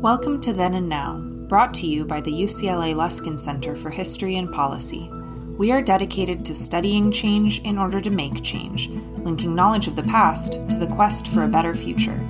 [0.00, 1.16] Welcome to Then and Now,
[1.48, 5.08] brought to you by the UCLA Luskin Center for History and Policy.
[5.56, 10.02] We are dedicated to studying change in order to make change, linking knowledge of the
[10.02, 12.20] past to the quest for a better future.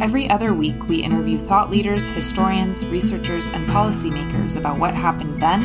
[0.00, 5.62] Every other week, we interview thought leaders, historians, researchers, and policymakers about what happened then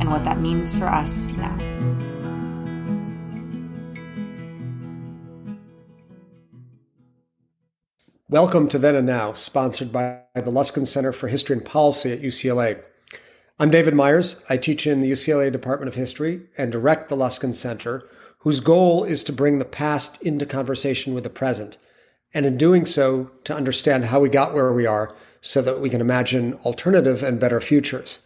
[0.00, 1.58] and what that means for us now.
[8.30, 12.20] Welcome to Then and Now, sponsored by the Luskin Center for History and Policy at
[12.20, 12.82] UCLA.
[13.60, 14.44] I'm David Myers.
[14.50, 18.04] I teach in the UCLA Department of History and direct the Luskin Center,
[18.38, 21.76] whose goal is to bring the past into conversation with the present,
[22.34, 25.88] and in doing so, to understand how we got where we are so that we
[25.88, 28.18] can imagine alternative and better futures.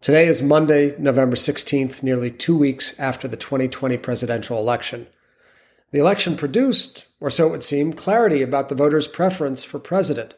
[0.00, 5.08] Today is Monday, November 16th, nearly two weeks after the 2020 presidential election.
[5.90, 10.34] The election produced, or so it would seem, clarity about the voters' preference for president.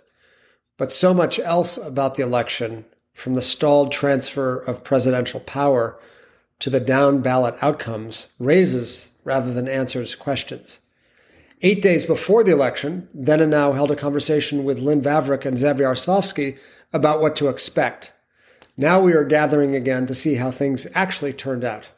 [0.77, 5.99] But so much else about the election, from the stalled transfer of presidential power
[6.61, 10.81] to the down ballot outcomes, raises rather than answers questions.
[11.61, 15.57] Eight days before the election, Then and Now held a conversation with Lynn Vavreck and
[15.57, 16.59] Zev Yaroslavsky
[16.93, 18.13] about what to expect.
[18.77, 21.91] Now we are gathering again to see how things actually turned out.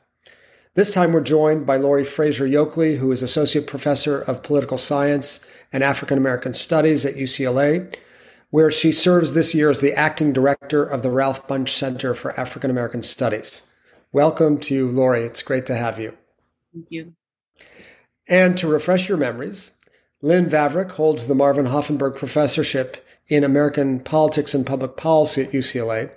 [0.74, 5.46] This time we're joined by Lorrie Frasure Yokley, who is Associate Professor of Political Science
[5.72, 7.94] and African American Studies at UCLA,
[8.54, 12.38] where she serves this year as the Acting Director of the Ralph Bunche Center for
[12.38, 13.62] African American Studies.
[14.12, 15.24] Welcome to you, Lorrie.
[15.24, 16.16] It's great to have you.
[16.72, 17.14] Thank you.
[18.28, 19.72] And to refresh your memories,
[20.22, 26.14] Lynn Vavreck holds the Marvin Hoffenberg Professorship in American Politics and Public Policy at UCLA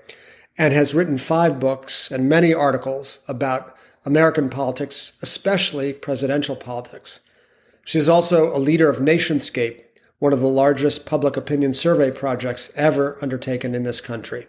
[0.60, 7.22] and has written five books and many articles about American politics, especially presidential politics.
[7.84, 9.86] She's also a leader of Nationscape,
[10.20, 14.48] one of the largest public opinion survey projects ever undertaken in this country.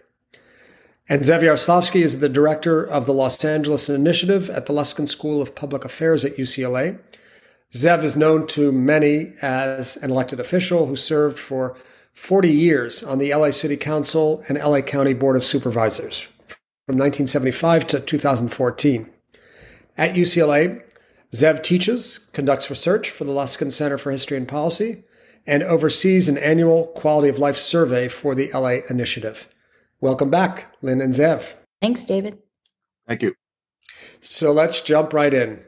[1.07, 5.41] And Zev Yaroslavsky is the director of the Los Angeles Initiative at the Luskin School
[5.41, 6.99] of Public Affairs at UCLA.
[7.73, 11.75] Zev is known to many as an elected official who served for
[12.13, 16.27] 40 years on the LA City Council and LA County Board of Supervisors
[16.85, 19.09] from 1975 to 2014.
[19.97, 20.83] At UCLA,
[21.33, 25.03] Zev teaches, conducts research for the Luskin Center for History and Policy,
[25.45, 29.47] and oversees an annual quality of life survey for the LA Initiative.
[30.01, 31.55] Welcome back, Lynn and Zev.
[31.81, 32.39] Thanks, David.
[33.07, 33.35] Thank you.
[34.21, 35.63] So let's jump right in.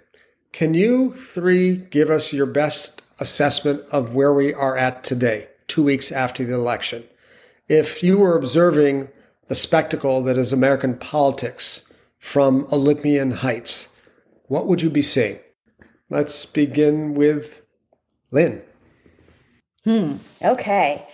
[0.52, 5.84] Can you three give us your best assessment of where we are at today, two
[5.84, 7.04] weeks after the election?
[7.68, 9.10] If you were observing
[9.48, 11.86] the spectacle that is American politics
[12.20, 13.90] from Olympian heights,
[14.48, 15.40] what would you be saying?
[16.10, 17.66] Let's begin with
[18.32, 18.62] Lynn.
[19.84, 20.16] Hmm.
[20.44, 21.08] Okay.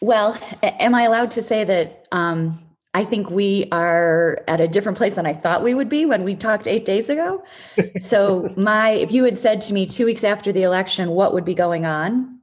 [0.00, 2.60] Well, am I allowed to say that um,
[2.94, 6.24] I think we are at a different place than I thought we would be when
[6.24, 7.44] we talked eight days ago?
[7.98, 11.44] so, my if you had said to me two weeks after the election, what would
[11.44, 12.38] be going on?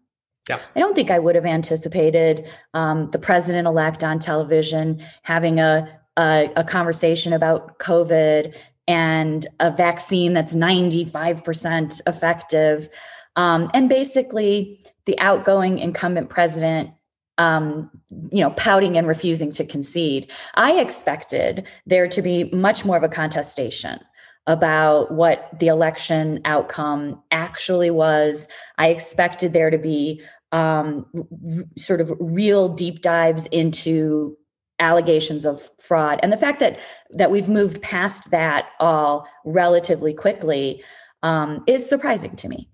[0.50, 0.60] Yeah.
[0.76, 5.90] I don't think I would have anticipated um, the president elect on television having a,
[6.18, 8.54] a, a conversation about COVID
[8.88, 12.90] and a vaccine that's 95% effective.
[13.36, 16.92] Um, and basically, the outgoing incumbent president,
[17.38, 17.90] um,
[18.32, 20.32] you know, pouting and refusing to concede.
[20.56, 24.00] I expected there to be much more of a contestation
[24.48, 28.48] about what the election outcome actually was.
[28.78, 30.22] I expected there to be
[30.52, 34.38] um, r- sort of real deep dives into
[34.80, 36.78] allegations of fraud and the fact that
[37.12, 40.84] that we've moved past that all relatively quickly
[41.24, 42.68] um, is surprising to me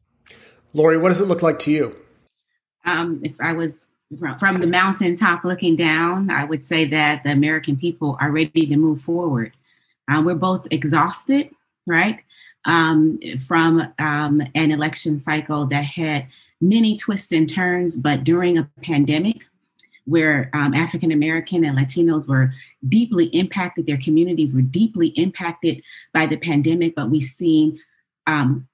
[0.73, 1.95] lorrie what does it look like to you
[2.85, 3.87] um, if i was
[4.39, 8.75] from the mountaintop looking down i would say that the american people are ready to
[8.75, 9.53] move forward.
[10.11, 11.49] Uh, we're both exhausted
[11.85, 12.19] right?
[12.65, 16.27] Um, from um, an election cycle that had
[16.59, 19.47] many twists and turns but during a pandemic
[20.05, 22.53] where um, African American and Latinos were
[22.87, 25.81] deeply impacted, their communities were deeply impacted
[26.13, 27.79] by the pandemic, but we've seen
[28.27, 28.67] um,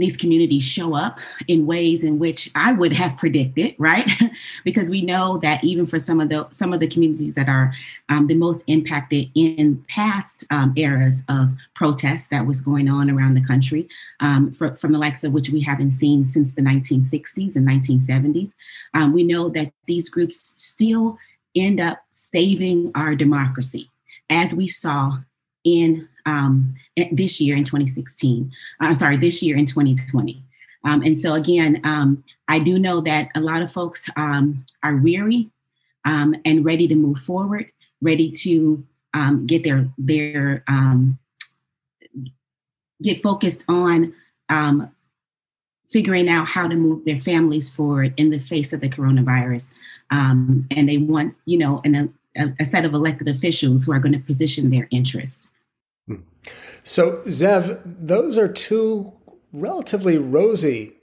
[0.00, 4.10] these communities show up in ways in which I would have predicted, right?
[4.64, 7.72] because we know that even for some of the some of the communities that are
[8.08, 13.34] um, the most impacted in past um, eras of protests that was going on around
[13.34, 13.88] the country,
[14.20, 18.52] um, for, from the likes of which we haven't seen since the 1960s and 1970s,
[18.94, 21.18] um, we know that these groups still
[21.56, 23.90] end up saving our democracy,
[24.30, 25.18] as we saw
[25.64, 26.74] in um,
[27.12, 28.50] this year in 2016.
[28.80, 30.42] Uh, I'm sorry, this year in 2020.
[30.84, 34.96] Um, and so again, um, I do know that a lot of folks um, are
[34.96, 35.50] weary
[36.04, 37.70] um, and ready to move forward,
[38.00, 38.84] ready to
[39.14, 40.64] um, get their their
[43.02, 44.14] get focused on
[45.90, 49.72] figuring out how to move their families forward in the face of the coronavirus.
[50.10, 53.98] Um, and they want, you know, an, a, a, set of elected officials who are
[53.98, 55.50] going to position their interest.
[56.06, 56.16] Hmm.
[56.82, 59.12] So, Zev, those are two
[59.52, 60.94] relatively rosy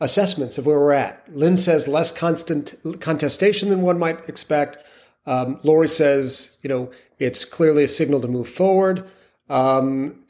[0.00, 1.22] assessments of where we're at.
[1.28, 4.78] Lynn says less constant contestation than one might expect.
[5.26, 9.08] Um, Lorrie says, you know, it's clearly a signal to move forward.
[9.48, 10.24] Um,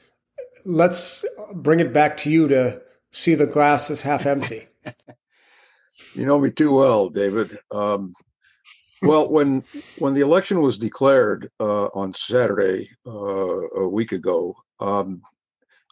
[0.64, 1.24] let's
[1.54, 2.82] bring it back to you to
[3.12, 4.66] see the glass as half empty.
[6.14, 7.58] you know me too well, David.
[7.70, 8.14] Um,
[9.02, 9.64] well, when
[9.98, 15.22] when the election was declared uh, on Saturday uh, a week ago, um,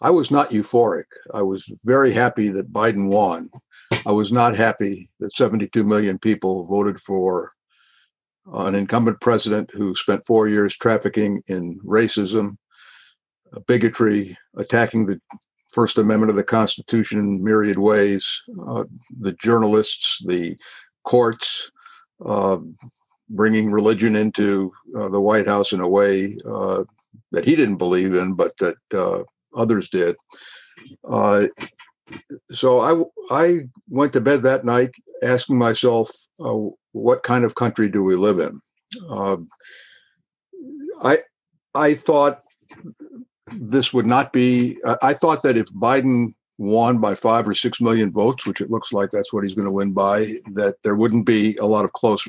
[0.01, 1.07] I was not euphoric.
[1.35, 3.51] I was very happy that Biden won.
[4.07, 7.51] I was not happy that 72 million people voted for
[8.55, 12.57] an incumbent president who spent four years trafficking in racism,
[13.67, 15.21] bigotry, attacking the
[15.71, 18.85] First Amendment of the Constitution in myriad ways, uh,
[19.21, 20.57] the journalists, the
[21.05, 21.71] courts,
[22.25, 22.59] uh,
[23.31, 26.85] bringing religion into uh, the White House in a way uh,
[27.33, 29.23] that he didn't believe in, but that uh,
[29.57, 30.17] others did.
[31.09, 31.47] Uh,
[32.51, 36.11] so I I went to bed that night asking myself,
[36.93, 38.61] what kind of country do we live in?
[41.03, 41.19] I
[41.75, 42.43] I thought
[43.53, 44.79] this would not be.
[45.03, 48.93] I thought that if Biden won by five or six million votes, which it looks
[48.93, 51.93] like that's what he's going to win by, that there wouldn't be a lot of
[51.93, 52.27] close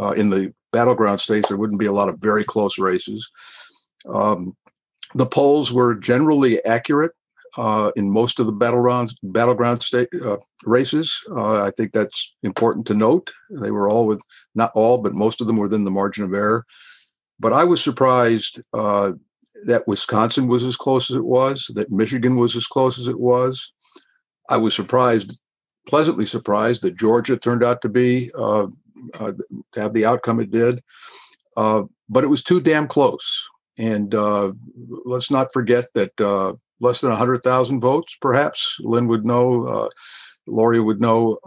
[0.00, 1.48] uh, in the battleground states.
[1.48, 3.30] There wouldn't be a lot of very close races.
[4.08, 4.56] Um,
[5.14, 7.12] the polls were generally accurate
[7.56, 11.18] uh, in most of the battleground battleground state uh, races.
[11.30, 13.32] Uh, I think that's important to note.
[13.50, 14.22] They were all with
[14.54, 16.64] not all, but most of them within the margin of error.
[17.40, 19.12] But I was surprised uh,
[19.64, 23.18] that Wisconsin was as close as it was, that Michigan was as close as it
[23.18, 23.72] was.
[24.48, 25.38] I was surprised,
[25.86, 28.30] pleasantly surprised, that Georgia turned out to be
[29.14, 29.32] uh,
[29.72, 30.82] to have the outcome it did.
[31.56, 33.48] Uh, but it was too damn close.
[33.76, 34.52] And uh,
[35.04, 39.88] let's not forget that uh, less than 100,000 votes, perhaps, Lynn would know, uh,
[40.46, 41.38] Lorrie would know,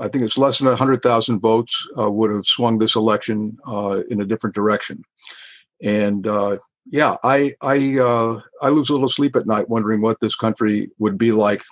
[0.00, 3.56] I think it's less than 100,000 votes would have swung this election
[4.10, 5.04] in a different direction.
[5.80, 6.26] And
[6.90, 10.90] yeah, I I uh, I lose a little sleep at night wondering what this country
[10.98, 11.62] would be like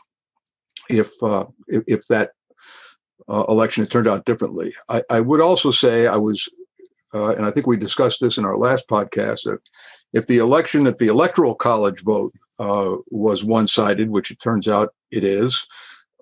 [0.89, 2.31] if uh, if, if, that
[3.33, 4.75] uh, election It turned out differently.
[4.89, 6.49] I, I would also say I was,
[7.15, 9.61] uh, and I think we discussed this in our last podcast that
[10.13, 14.95] if the election, if the electoral college vote uh, was one-sided, which it turns out
[15.11, 15.67] it is.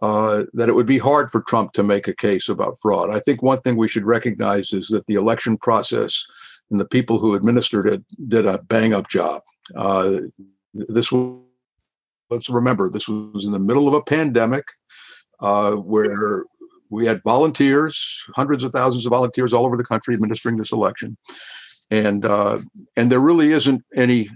[0.03, 3.11] Uh, that it would be hard for Trump to make a case about fraud.
[3.11, 6.25] I think one thing we should recognize is that the election process
[6.71, 9.43] and the people who administered it did a bang up job.
[9.77, 10.21] Uh,
[10.73, 11.43] this was,
[12.31, 14.65] let's remember, this was in the middle of a pandemic
[15.41, 16.45] uh, where
[16.91, 21.17] we had volunteers, hundreds of thousands of volunteers all over the country administering this election,
[21.91, 22.59] and uh,
[22.97, 24.29] and there really isn't any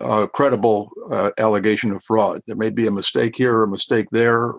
[0.00, 2.40] uh, credible uh, allegation of fraud.
[2.46, 4.54] There may be a mistake here a mistake there,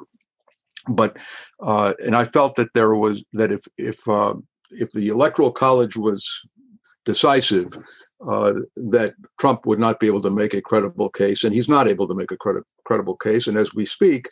[0.88, 1.18] but
[1.62, 4.36] uh, and I felt that there was that if if uh,
[4.72, 6.30] if the electoral college was
[7.06, 7.78] decisive
[8.28, 11.88] uh, that Trump would not be able to make a credible case, and he's not
[11.88, 13.48] able to make a credi- credible case.
[13.48, 14.30] And as we speak,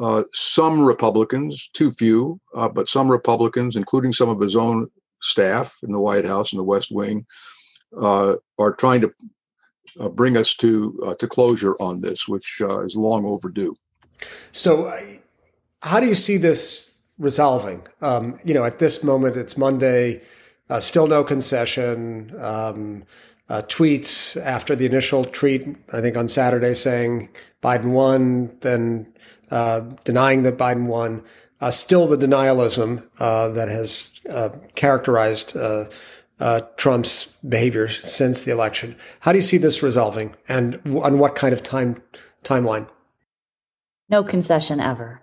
[0.00, 4.88] uh, some Republicans, too few, uh, but some Republicans, including some of his own
[5.20, 7.26] staff in the White House and the West Wing,
[8.00, 9.12] uh, are trying to
[10.00, 13.74] uh, bring us to uh, to closure on this, which is long overdue.
[14.52, 14.92] So,
[15.82, 17.86] how do you see this resolving?
[18.00, 20.22] Um, you know, at this moment, it's Monday.
[20.70, 22.34] Uh, still no concession.
[22.40, 23.04] Um,
[23.48, 27.28] uh, tweets after the initial tweet, I think on Saturday, saying
[27.62, 29.11] Biden won, then
[29.52, 31.22] uh, denying that Biden won.
[31.60, 35.56] Uh, still the denialism uh, that has uh, characterized
[36.76, 38.96] Trump's behavior since the election.
[39.20, 42.02] How do you see this resolving, and on what kind of time
[42.42, 42.88] timeline?
[44.08, 45.22] No concession ever.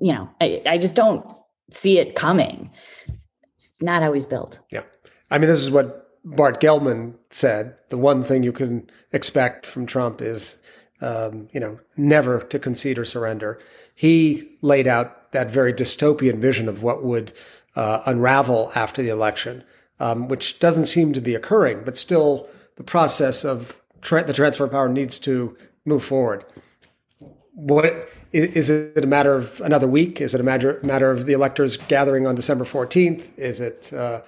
[0.00, 1.24] You know, I, I just don't
[1.70, 2.70] see it coming
[3.56, 4.60] It's not how he's built.
[4.70, 4.82] Yeah.
[5.30, 7.76] I mean, this is what Bart Gellman said.
[7.90, 10.58] The one thing you can expect from Trump is,
[11.02, 13.58] um, you know, never to concede or surrender.
[13.94, 17.32] He laid out that very dystopian vision of what would
[17.76, 19.64] uh, unravel after the election,
[19.98, 24.64] um, which doesn't seem to be occurring, but still the process of tra- the transfer
[24.64, 26.44] of power needs to move forward.
[27.54, 30.20] what is it a matter of another week?
[30.20, 33.38] Is it a matter matter of the electors gathering on December fourteenth?
[33.38, 34.22] Is it uh,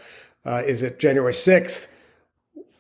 [0.45, 1.93] uh, is it January sixth?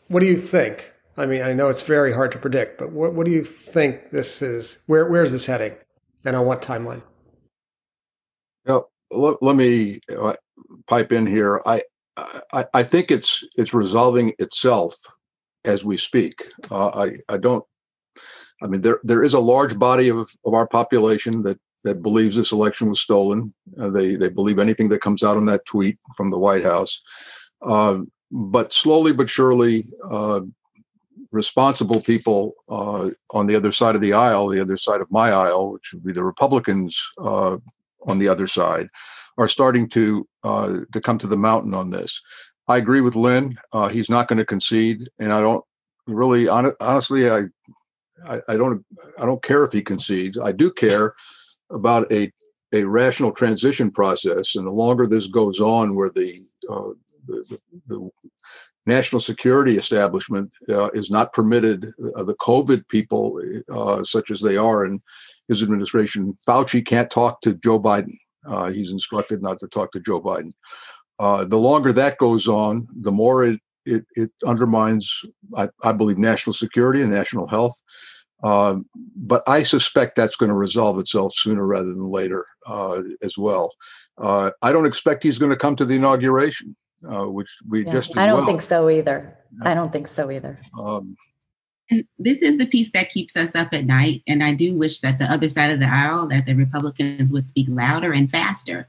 [0.09, 0.93] What do you think?
[1.17, 4.11] I mean, I know it's very hard to predict, but what, what do you think
[4.11, 4.79] this is?
[4.87, 5.75] Where where is this heading,
[6.25, 7.03] and on what timeline?
[8.67, 10.35] Well, let, let me uh,
[10.89, 11.61] pipe in here.
[11.67, 11.83] I,
[12.53, 14.95] I I think it's it's resolving itself
[15.65, 16.45] as we speak.
[16.71, 17.65] Uh, I I don't
[18.63, 22.35] I mean, there there is a large body of, of our population that that believes
[22.35, 23.53] this election was stolen.
[23.79, 27.01] Uh, they they believe anything that comes out on that tweet from the White House.
[27.63, 27.99] Uh,
[28.31, 30.41] but slowly but surely, uh,
[31.33, 35.31] responsible people uh, on the other side of the aisle, the other side of my
[35.31, 37.57] aisle, which would be the Republicans uh,
[38.07, 38.89] on the other side,
[39.39, 42.21] are starting to uh, to come to the mountain on this.
[42.69, 43.59] I agree with Lynn.
[43.91, 45.65] he's not going to concede, and I don't
[46.07, 47.45] really honestly I
[48.27, 48.85] I, I, don't
[49.19, 50.39] I don't care if he concedes.
[50.39, 51.15] I do care
[51.71, 52.33] about a
[52.73, 56.91] a rational transition process, and the longer this goes on, where the uh,
[57.27, 58.11] the, the,
[58.87, 63.41] national security establishment uh, is not permitted, uh, the COVID people,
[63.73, 65.03] uh, such as they are in
[65.49, 68.17] his administration, Fauci can't talk to Joe Biden.
[68.47, 70.53] Uh, he's instructed not to talk to Joe Biden.
[71.19, 75.21] Uh, the longer that goes on, the more it it, it undermines,
[75.59, 77.79] I, I, believe, national security and national health.
[78.43, 78.77] Uh,
[79.15, 83.71] but I suspect that's going to resolve itself sooner rather than later uh, as well.
[84.19, 86.75] I don't expect he's going to come to the inauguration,
[87.09, 88.17] uh, which we yeah, just.
[88.17, 88.47] I don't well.
[88.47, 89.37] think so either.
[89.63, 90.59] I don't think so either.
[90.79, 91.17] Um,
[91.91, 94.23] and this is the piece that keeps us up at night.
[94.27, 97.45] And I do wish that the other side of the aisle, that the Republicans would
[97.45, 98.89] speak louder and faster.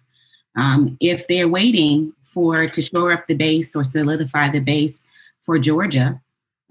[0.56, 5.04] Um, if they're waiting for to shore up the base or solidify the base
[5.44, 6.22] for Georgia,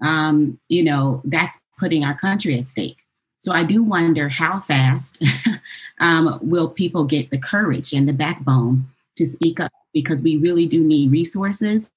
[0.01, 3.03] um, you know, that's putting our country at stake.
[3.39, 5.23] So I do wonder how fast
[5.99, 8.87] um, will people get the courage and the backbone
[9.17, 11.91] to speak up because we really do need resources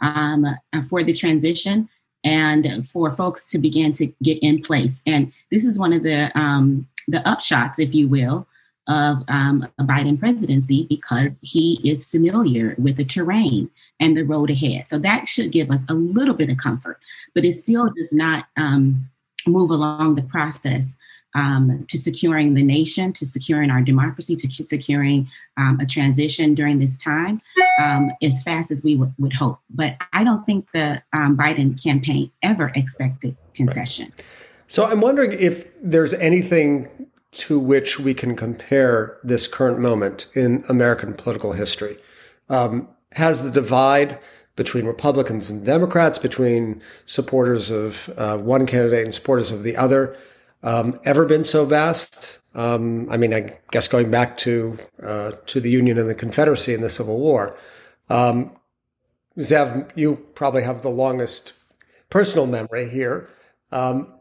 [0.00, 0.44] um,
[0.88, 1.88] for the transition
[2.24, 5.00] and for folks to begin to get in place.
[5.06, 8.46] And this is one of the um, the upshots, if you will,
[8.88, 14.50] of um, a Biden presidency because he is familiar with the terrain and the road
[14.50, 14.86] ahead.
[14.86, 16.98] So that should give us a little bit of comfort,
[17.34, 19.08] but it still does not um,
[19.46, 20.96] move along the process
[21.34, 26.78] um, to securing the nation, to securing our democracy, to securing um, a transition during
[26.78, 27.40] this time
[27.78, 29.58] um, as fast as we w- would hope.
[29.70, 34.12] But I don't think the um, Biden campaign ever expected concession.
[34.16, 34.24] Right.
[34.68, 40.64] So I'm wondering if there's anything to which we can compare this current moment in
[40.68, 41.96] American political history.
[42.48, 44.18] Um, has the divide
[44.54, 50.16] between Republicans and Democrats, between supporters of uh, one candidate and supporters of the other,
[50.62, 52.38] um, ever been so vast?
[52.54, 56.74] Um, I mean, I guess going back to uh, to the Union and the Confederacy
[56.74, 57.56] in the Civil War.
[58.10, 58.56] Um,
[59.38, 61.54] Zev, you probably have the longest
[62.10, 63.30] personal memory here.
[63.70, 64.12] Um,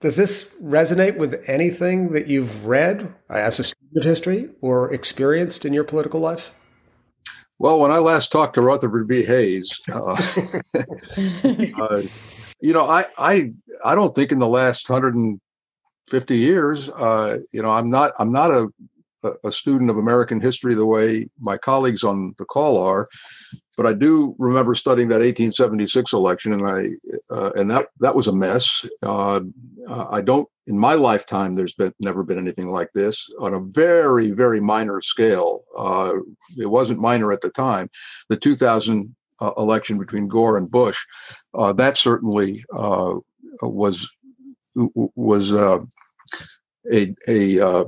[0.00, 5.64] does this resonate with anything that you've read as a student of history or experienced
[5.64, 6.52] in your political life?
[7.58, 9.24] Well, when I last talked to Rutherford B.
[9.24, 10.12] Hayes, uh,
[11.80, 12.02] uh,
[12.60, 13.52] you know, I, I
[13.84, 14.86] I don't think in the last
[16.08, 18.68] 150 years, uh, you know, I'm not I'm not a
[19.42, 23.08] a student of American history the way my colleagues on the call are,
[23.76, 28.28] but I do remember studying that 1876 election, and I uh, and that that was
[28.28, 28.84] a mess.
[29.02, 29.40] Uh,
[29.88, 31.56] I don't in my lifetime.
[31.56, 35.64] There's been never been anything like this on a very very minor scale.
[35.76, 36.12] Uh,
[36.56, 37.88] it wasn't minor at the time.
[38.28, 40.98] The 2000 uh, election between Gore and Bush,
[41.52, 43.14] uh, that certainly uh,
[44.76, 45.86] was was a
[47.28, 47.84] a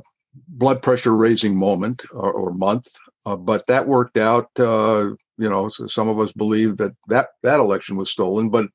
[0.48, 2.88] blood pressure raising moment or, or month,
[3.24, 4.50] but that worked out
[5.38, 8.66] you know, so some of us believe that that that election was stolen, but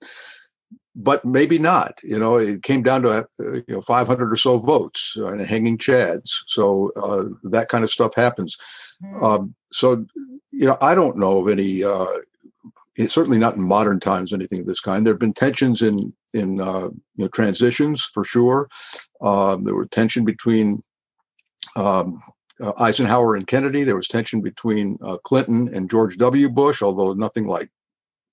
[0.95, 1.95] but maybe not.
[2.03, 5.77] You know, it came down to uh, you know 500 or so votes and hanging
[5.77, 6.29] chads.
[6.47, 8.57] So uh, that kind of stuff happens.
[9.03, 9.23] Mm-hmm.
[9.23, 10.05] Um, so
[10.51, 11.83] you know, I don't know of any.
[11.83, 12.07] Uh,
[13.07, 15.05] certainly not in modern times anything of this kind.
[15.05, 18.69] There have been tensions in in uh, you know transitions for sure.
[19.21, 20.83] Um, there were tension between
[21.75, 22.21] um,
[22.61, 23.83] uh, Eisenhower and Kennedy.
[23.83, 26.49] There was tension between uh, Clinton and George W.
[26.49, 27.69] Bush, although nothing like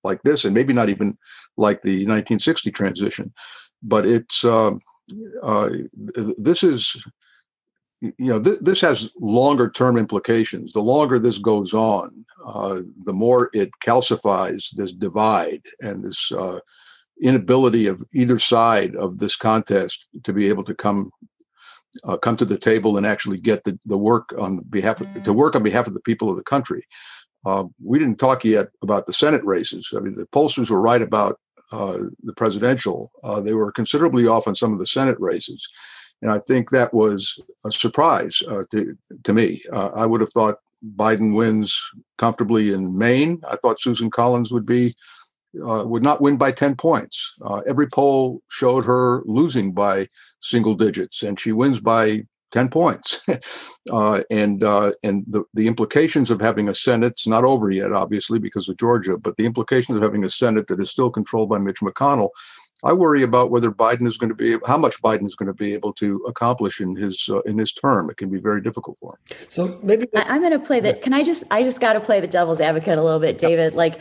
[0.02, 1.16] like this, and maybe not even
[1.56, 3.32] like the 1960 transition.
[3.82, 4.80] But it's um,
[5.42, 5.70] uh,
[6.38, 7.04] this is
[8.00, 10.72] you know th- this has longer term implications.
[10.72, 16.60] The longer this goes on, uh, the more it calcifies this divide and this uh,
[17.20, 21.10] inability of either side of this contest to be able to come
[22.04, 25.32] uh, come to the table and actually get the, the work on behalf of, to
[25.32, 26.86] work on behalf of the people of the country.
[27.44, 29.90] Uh, we didn't talk yet about the Senate races.
[29.96, 31.40] I mean, the pollsters were right about
[31.72, 33.10] uh, the presidential.
[33.24, 35.66] Uh, they were considerably off on some of the Senate races,
[36.22, 39.62] and I think that was a surprise uh, to to me.
[39.72, 40.58] Uh, I would have thought
[40.96, 41.78] Biden wins
[42.18, 43.40] comfortably in Maine.
[43.48, 44.94] I thought Susan Collins would be
[45.56, 47.34] uh, would not win by 10 points.
[47.44, 50.06] Uh, every poll showed her losing by
[50.40, 53.20] single digits, and she wins by 10 points.
[53.92, 57.92] uh, and uh, and the, the implications of having a Senate, it's not over yet,
[57.92, 61.48] obviously, because of Georgia, but the implications of having a Senate that is still controlled
[61.48, 62.30] by Mitch McConnell
[62.82, 65.54] I worry about whether Biden is going to be how much Biden is going to
[65.54, 68.10] be able to accomplish in his uh, in his term.
[68.10, 69.36] It can be very difficult for him.
[69.48, 71.02] So maybe I, am going to play that.
[71.02, 73.74] Can I just I just got to play the devil's advocate a little bit, David?
[73.74, 74.00] Like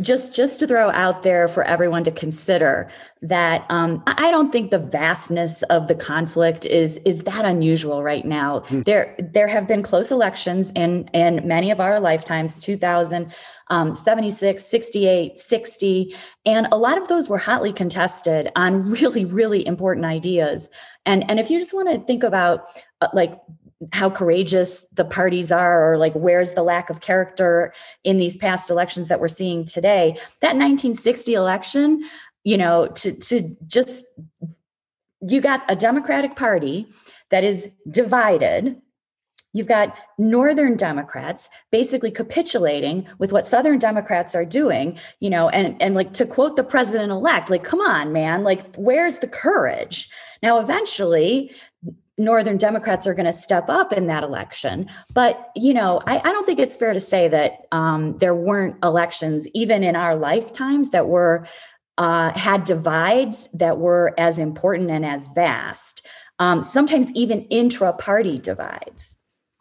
[0.00, 2.88] just just to throw out there for everyone to consider
[3.22, 8.24] that um, I don't think the vastness of the conflict is is that unusual right
[8.24, 8.60] now.
[8.60, 8.82] Hmm.
[8.82, 12.58] There there have been close elections in in many of our lifetimes.
[12.58, 13.32] 2000
[13.70, 16.16] um, 76, 68, 60.
[16.44, 20.68] And a lot of those were hotly contested on really, really important ideas.
[21.06, 22.66] And, and if you just want to think about
[23.00, 23.40] uh, like
[23.92, 27.72] how courageous the parties are or like where's the lack of character
[28.04, 30.10] in these past elections that we're seeing today
[30.40, 32.04] that 1960 election
[32.44, 34.04] you know to to just
[35.20, 36.86] you got a democratic party
[37.30, 38.80] that is divided
[39.52, 45.80] You've got Northern Democrats basically capitulating with what Southern Democrats are doing, you know, and,
[45.82, 50.08] and like to quote the president elect, like, come on, man, like, where's the courage?
[50.40, 51.52] Now, eventually,
[52.16, 54.86] Northern Democrats are going to step up in that election.
[55.14, 58.76] But, you know, I, I don't think it's fair to say that um, there weren't
[58.84, 61.46] elections, even in our lifetimes, that were
[62.00, 66.06] uh, had divides that were as important and as vast.
[66.38, 69.18] Um, sometimes even intra party divides.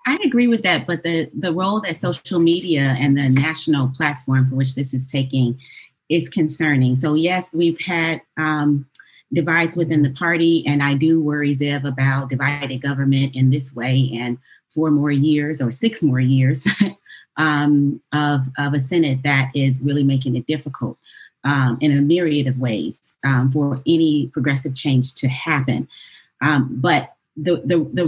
[0.08, 4.48] I agree with that, but the the role that social media and the national platform
[4.48, 5.60] for which this is taking
[6.08, 6.96] is concerning.
[6.96, 8.88] So yes, we've had um,
[9.34, 14.12] divides within the party, and I do worry Zev about divided government in this way
[14.16, 14.38] and
[14.70, 16.66] four more years or six more years
[17.36, 20.98] um, of of a Senate that is really making it difficult.
[21.54, 25.88] Um, in a myriad of ways um, for any progressive change to happen.
[26.48, 27.04] Um, but
[27.46, 28.08] the, the the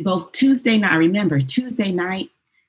[0.00, 2.28] both Tuesday night, I remember Tuesday night,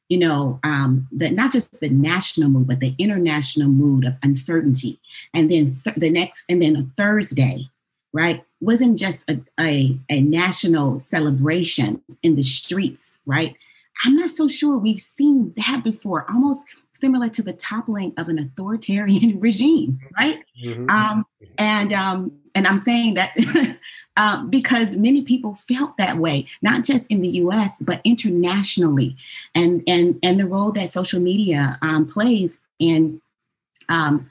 [0.09, 4.93] you know, um, not just the national mood, but the international mood of uncertainty.
[5.33, 7.69] And then th- the next, and then Thursday,
[8.11, 13.55] right, wasn't just a, a, a national celebration in the streets, right?
[14.03, 18.39] I'm not so sure we've seen that before, almost similar to the toppling of an
[18.39, 20.43] authoritarian regime, right?
[20.63, 20.89] Mm-hmm.
[20.89, 21.25] Um,
[21.57, 23.35] and um, and I'm saying that
[24.17, 27.75] um, because many people felt that way, not just in the U.S.
[27.81, 29.15] but internationally,
[29.53, 33.21] and and and the role that social media um, plays in
[33.89, 34.29] um,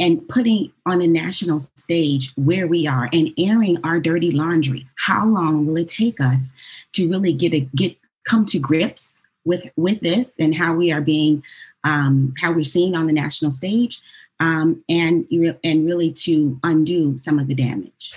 [0.00, 4.86] and putting on the national stage where we are and airing our dirty laundry.
[4.96, 6.52] How long will it take us
[6.92, 7.96] to really get a get
[8.28, 11.42] come to grips with with this and how we are being
[11.84, 14.00] um, how we're seen on the national stage
[14.40, 15.26] um, and
[15.64, 18.14] and really to undo some of the damage.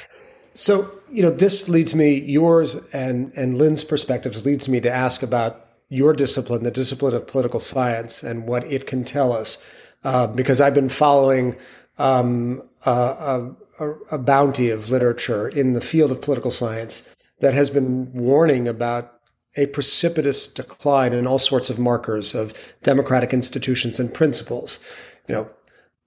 [0.53, 5.23] So you know this leads me yours and and lynn's perspectives leads me to ask
[5.23, 9.57] about your discipline the discipline of political science and what it can tell us.
[10.03, 11.55] Uh, because i've been following
[11.99, 17.07] um, a, a, a bounty of literature in the field of political science
[17.39, 19.20] that has been warning about
[19.57, 24.79] a precipitous decline in all sorts of markers of democratic institutions and principles.
[25.27, 25.49] You know,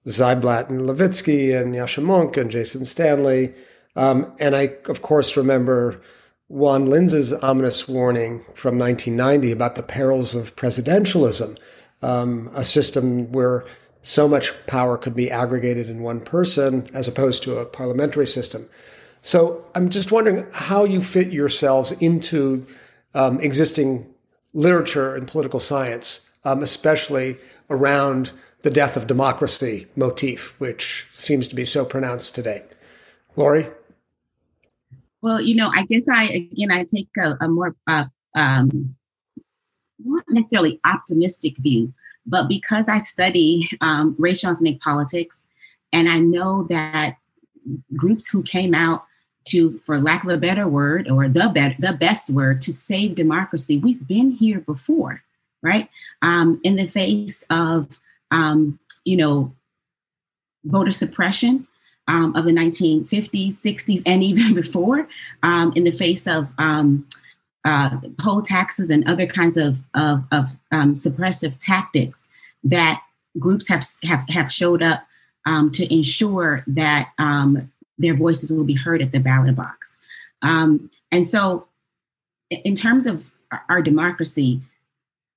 [0.07, 3.53] Ziblatt and Levitsky and Yascha Mounk and Jason Stanley.
[3.95, 6.01] Um, and I, of course, remember
[6.47, 11.57] Juan Linz's ominous warning from 1990 about the perils of presidentialism,
[12.01, 13.65] um, a system where
[14.01, 18.69] so much power could be aggregated in one person as opposed to a parliamentary system.
[19.23, 22.67] So I'm just wondering how you fit yourselves into
[23.15, 24.05] um, existing
[24.53, 27.37] literature and political science, um, especially
[27.69, 32.63] around the death of democracy motif, which seems to be so pronounced today.
[33.35, 33.67] Lorrie?
[35.21, 38.95] Well, you know, I guess I, again, I take a, a more, uh, um,
[40.03, 41.93] not necessarily optimistic view,
[42.27, 45.43] but because I study um, racial ethnic politics,
[45.91, 47.17] and I know that
[47.95, 49.05] groups who came out
[49.45, 53.15] to, for lack of a better word, or the better, the best word, to save
[53.15, 53.77] democracy.
[53.77, 55.23] We've been here before,
[55.61, 55.89] right?
[56.21, 57.99] Um, in the face of,
[58.31, 59.53] um, you know,
[60.63, 61.67] voter suppression,
[62.07, 65.07] um, of the 1950s, 60s, and even before,
[65.43, 67.07] um, in the face of um,
[67.63, 72.27] uh, poll taxes and other kinds of, of, of um, suppressive tactics
[72.63, 73.01] that
[73.37, 75.05] groups have, have, have showed up
[75.71, 77.11] to ensure that
[77.97, 79.97] their voices will be heard at the ballot box.
[80.41, 81.67] and so,
[82.49, 83.29] in terms of
[83.69, 84.61] our democracy,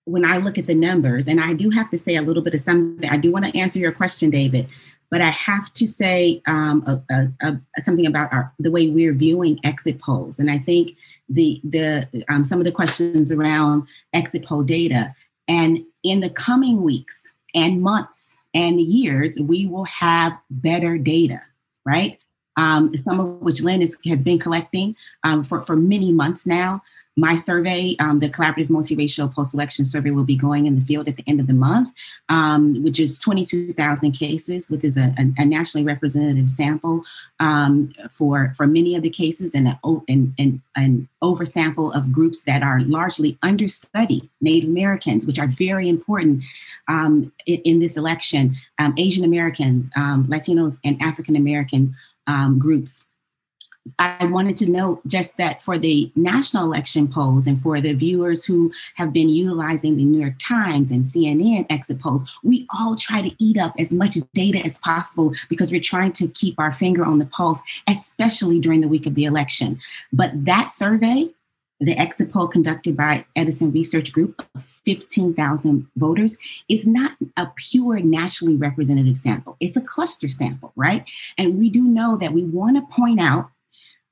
[0.05, 2.55] when I look at the numbers, and I do have to say a little bit
[2.55, 4.69] of something, I do want to answer your question, David,
[5.11, 9.13] but I have to say um, a, a, a, something about our, the way we're
[9.13, 10.39] viewing exit polls.
[10.39, 10.97] And I think
[11.29, 15.15] the the um, some of the questions around exit poll data,
[15.47, 21.41] and in the coming weeks and months and years, we will have better data,
[21.85, 22.19] right?
[22.59, 26.83] Um, some of which Lynn is, has been collecting um, for, for many months now.
[27.19, 31.09] My survey, um, the Collaborative Multiracial Post Election Survey, will be going in the field
[31.09, 31.89] at the end of the month,
[32.29, 37.03] um, which is 22,000 cases, which is a, a, nationally representative sample
[37.41, 43.37] um, for, for many of the cases and an, oversample of groups that are largely
[43.43, 46.45] understudied Native Americans, which are very important
[46.87, 48.55] um, in, in, this election,
[48.97, 51.97] Asian Americans, Latinos, and African American
[52.29, 53.05] Um, groups.
[53.99, 58.45] I wanted to note just that for the national election polls and for the viewers
[58.45, 63.23] who have been utilizing the New York Times and CNN exit polls, we all try
[63.23, 67.05] to eat up as much data as possible because we're trying to keep our finger
[67.05, 69.79] on the pulse, especially during the week of the election.
[70.13, 71.31] But that survey,
[71.81, 76.37] the exit poll conducted by Edison Research Group of 15,000 voters,
[76.69, 79.57] is not a pure nationally representative sample.
[79.61, 81.05] It's a cluster sample, right?
[81.37, 83.51] And we do know that we want to point out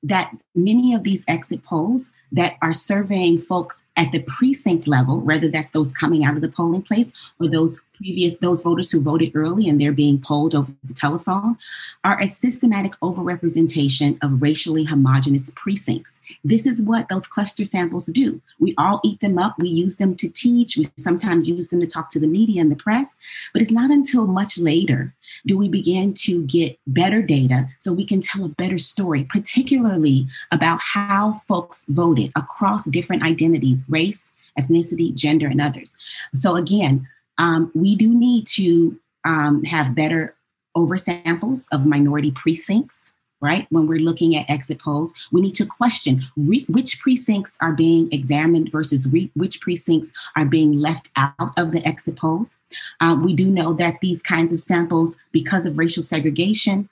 [0.03, 5.49] that many of these exit polls that are surveying folks at the precinct level, whether
[5.49, 9.31] that's those coming out of the polling place or those previous those voters who voted
[9.35, 11.57] early and they're being polled over the telephone,
[12.03, 16.19] are a systematic overrepresentation of racially homogenous precincts.
[16.43, 18.41] This is what those cluster samples do.
[18.59, 19.55] We all eat them up.
[19.57, 20.77] We use them to teach.
[20.77, 23.17] We sometimes use them to talk to the media and the press.
[23.51, 25.13] But it's not until much later
[25.45, 30.27] do we begin to get better data so we can tell a better story, particularly
[30.51, 35.97] about how folks voted across different identities race, ethnicity, gender, and others.
[36.33, 37.07] So, again,
[37.37, 40.35] um, we do need to um, have better
[40.75, 43.67] oversamples of minority precincts, right?
[43.69, 48.11] When we're looking at exit polls, we need to question re- which precincts are being
[48.11, 52.57] examined versus re- which precincts are being left out of the exit polls.
[53.01, 56.89] Um, we do know that these kinds of samples, because of racial segregation,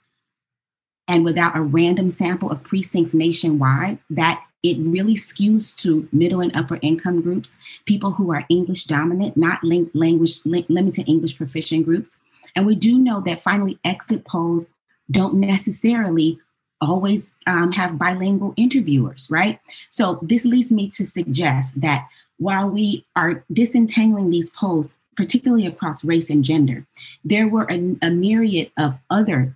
[1.08, 6.54] and without a random sample of precincts nationwide, that it really skews to middle and
[6.56, 12.18] upper income groups, people who are English dominant, not language limited English proficient groups.
[12.54, 14.72] And we do know that finally, exit polls
[15.10, 16.40] don't necessarily
[16.80, 19.60] always um, have bilingual interviewers, right?
[19.90, 26.04] So this leads me to suggest that while we are disentangling these polls, particularly across
[26.04, 26.86] race and gender,
[27.24, 29.54] there were a, a myriad of other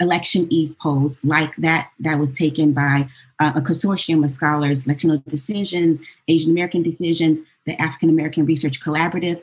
[0.00, 3.08] election eve polls like that that was taken by
[3.38, 9.42] uh, a consortium of scholars latino decisions asian american decisions the african american research collaborative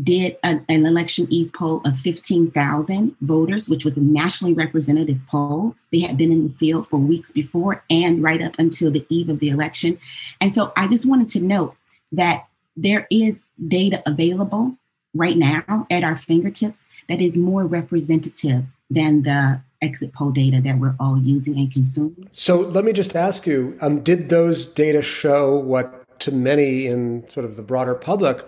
[0.00, 5.76] did an, an election eve poll of 15000 voters which was a nationally representative poll.
[5.90, 9.28] They had been in the field for weeks before and right up until the eve
[9.28, 9.98] of the election.
[10.40, 11.76] And so i just wanted to note
[12.10, 14.76] that there is data available
[15.14, 20.78] right now at our fingertips that is more representative than the exit poll data that
[20.78, 22.28] we're all using and consuming.
[22.32, 27.28] So let me just ask you um, did those data show what to many in
[27.28, 28.46] sort of the broader public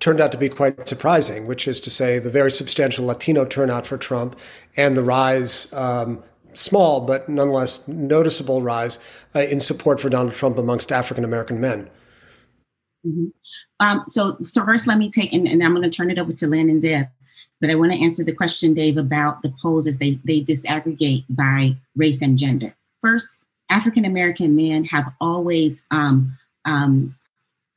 [0.00, 3.86] turned out to be quite surprising, which is to say the very substantial Latino turnout
[3.86, 4.38] for Trump
[4.76, 8.98] and the rise, um, small but nonetheless noticeable rise
[9.34, 11.88] uh, in support for Donald Trump amongst African American men?
[13.06, 13.26] Mm-hmm.
[13.80, 16.32] Um, so, so first, let me take, and, and I'm going to turn it over
[16.32, 17.08] to Lynn and Zev.
[17.64, 21.24] But I want to answer the question, Dave, about the polls as they, they disaggregate
[21.30, 22.74] by race and gender.
[23.00, 26.98] First, African American men have always, um, um,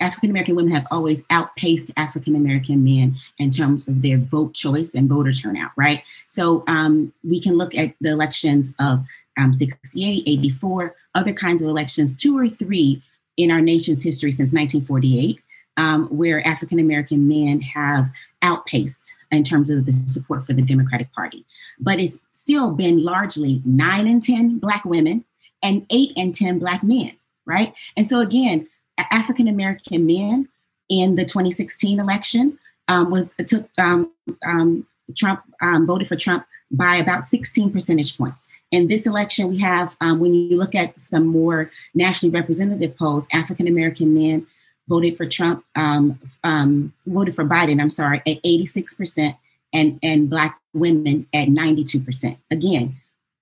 [0.02, 4.94] African American women have always outpaced African American men in terms of their vote choice
[4.94, 6.04] and voter turnout, right?
[6.28, 9.06] So um, we can look at the elections of
[9.38, 13.02] um, 68, 84, other kinds of elections, two or three
[13.38, 15.40] in our nation's history since 1948,
[15.78, 21.12] um, where African American men have outpaced in terms of the support for the Democratic
[21.14, 21.46] Party.
[21.80, 25.26] But it's still been largely nine and 10 Black women
[25.62, 27.12] and eight and 10 Black men,
[27.46, 27.74] right?
[27.96, 30.48] And so, again, African American men
[30.90, 34.12] in the 2016 election um, was took um,
[34.46, 34.86] um,
[35.16, 38.48] Trump um, voted for Trump by about 16 percentage points.
[38.72, 43.28] In this election, we have, um, when you look at some more nationally representative polls,
[43.32, 44.48] African American men
[44.88, 49.38] voted for Trump, um, um, voted for Biden, I'm sorry, at 86%,
[49.74, 52.38] and, and Black women at 92%.
[52.52, 52.98] Again,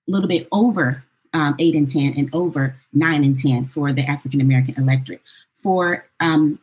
[0.08, 1.04] a little bit over
[1.34, 5.22] um, 8 and 10 and over 9 and 10 for the African American electorate.
[5.62, 6.60] For, um,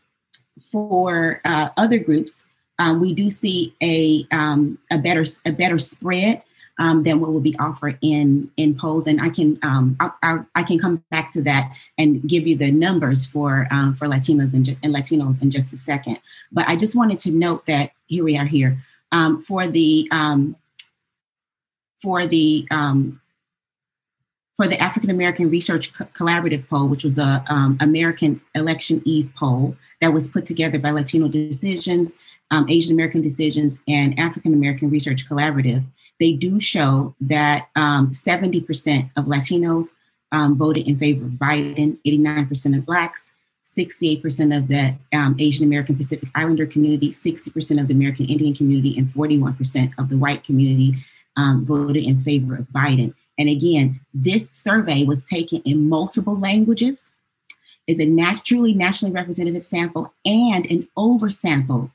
[0.61, 2.45] for uh, other groups,
[2.79, 6.43] um, we do see a, um, a, better, a better spread
[6.79, 9.07] um, than what will be offered in in polls.
[9.07, 12.57] And I can um, I, I, I, can come back to that and give you
[12.57, 16.19] the numbers for um, for Latinos and, and, Latinos in just a second.
[16.51, 18.83] But I just wanted to note that here we are here
[19.13, 20.57] um, for the um,
[22.01, 23.21] for the um,
[24.57, 27.45] for the African American Research Co- Collaborative poll, which was a
[27.81, 32.19] American Election Eve poll that was put together by Latino Decisions,
[32.69, 35.85] Asian American Decisions, and African American Research Collaborative
[36.23, 39.89] they do show that um, 70% of Latinos
[40.31, 43.33] um, voted in favor of Biden, 89% of Blacks,
[43.65, 48.97] 68% of the um, Asian American Pacific Islander community, 60% of the American Indian community,
[48.97, 50.95] and 41% of the white community
[51.37, 53.15] um, voted in favor of Biden.
[53.37, 57.11] And again, this survey was taken in multiple languages,
[57.89, 61.91] is a naturally nationally representative sample and an oversample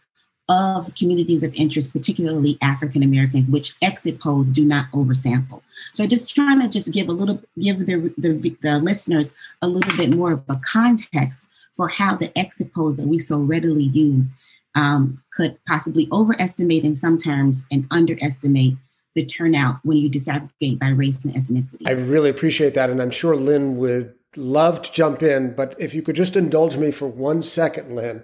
[0.49, 5.61] of communities of interest, particularly African Americans, which exit polls do not oversample.
[5.93, 9.95] So just trying to just give a little, give the, the, the listeners a little
[9.97, 14.31] bit more of a context for how the exit polls that we so readily use
[14.75, 18.75] um, could possibly overestimate in some terms and underestimate
[19.15, 21.87] the turnout when you disaggregate by race and ethnicity.
[21.87, 22.89] I really appreciate that.
[22.89, 26.77] And I'm sure Lynn would love to jump in, but if you could just indulge
[26.77, 28.23] me for one second, Lynn,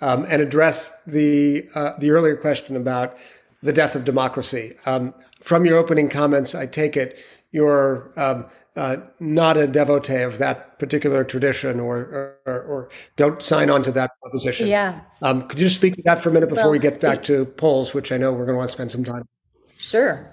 [0.00, 3.16] um, and address the uh, the earlier question about
[3.62, 4.74] the death of democracy.
[4.86, 10.38] Um, from your opening comments, I take it you're um, uh, not a devotee of
[10.38, 14.68] that particular tradition, or, or, or don't sign on to that proposition.
[14.68, 15.00] Yeah.
[15.20, 17.24] Um, could you just speak to that for a minute before well, we get back
[17.24, 19.26] to polls, which I know we're going to want to spend some time.
[19.78, 20.32] Sure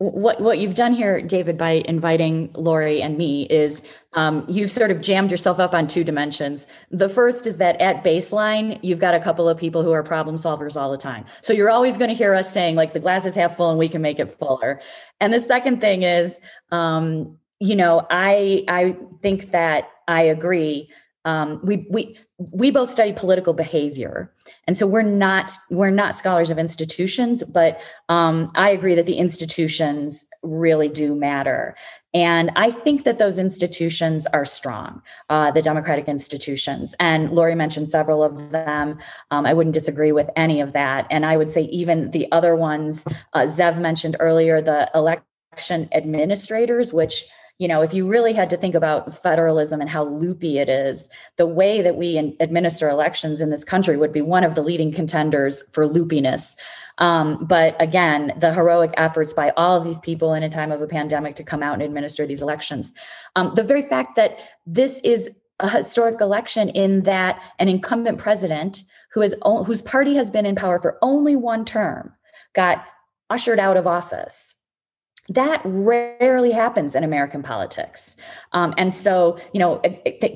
[0.00, 3.82] what what you've done here, David, by inviting Lorrie and me is
[4.14, 6.66] um, you've sort of jammed yourself up on two dimensions.
[6.90, 10.36] The first is that at baseline, you've got a couple of people who are problem
[10.36, 11.26] solvers all the time.
[11.42, 13.78] So you're always going to hear us saying like the glass is half full and
[13.78, 14.80] we can make it fuller.
[15.20, 16.40] And the second thing is,
[16.72, 20.88] um, you know, I I think that I agree
[21.24, 22.16] um, we we
[22.52, 24.32] we both study political behavior.
[24.66, 29.18] And so we're not we're not scholars of institutions but um, i agree that the
[29.18, 31.76] institutions really do matter.
[32.14, 36.94] And i think that those institutions are strong uh, the democratic institutions.
[36.98, 38.98] And lorrie mentioned several of them.
[39.30, 41.06] Um, i wouldn't disagree with any of that.
[41.10, 43.04] And i would say even the other ones
[43.34, 47.24] uh, zev mentioned earlier the election administrators which
[47.60, 51.10] you know, if you really had to think about federalism and how loopy it is,
[51.36, 54.90] the way that we administer elections in this country would be one of the leading
[54.90, 56.56] contenders for loopiness.
[56.96, 60.80] Um, but again, the heroic efforts by all of these people in a time of
[60.80, 62.94] a pandemic to come out and administer these elections.
[63.36, 68.84] Um, the very fact that this is a historic election in that an incumbent president
[69.12, 72.14] who is whose party has been in power for only one term
[72.54, 72.86] got
[73.28, 74.54] ushered out of office
[75.30, 78.16] that rarely happens in American politics.
[78.50, 79.80] Um, and so, you know,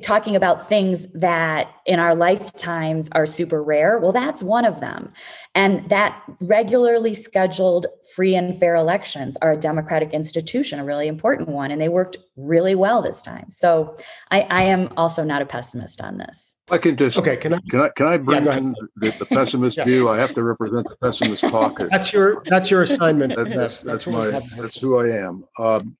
[0.02, 5.12] talking about things that in our lifetimes are super rare, well, that's one of them.
[5.52, 11.48] And that regularly scheduled free and fair elections are a democratic institution, a really important
[11.48, 11.72] one.
[11.72, 13.50] And they worked really well this time.
[13.50, 13.96] So
[14.30, 16.56] I, I am also not a pessimist on this.
[16.70, 17.36] I can just okay.
[17.36, 19.84] Can I can I can I bring yeah, in the, the pessimist yeah.
[19.84, 20.08] view?
[20.08, 21.88] I have to represent the pessimist caucus.
[21.90, 23.36] That's your that's your assignment.
[23.36, 25.44] that's, that's, that's, my that's who I am.
[25.58, 25.96] Um,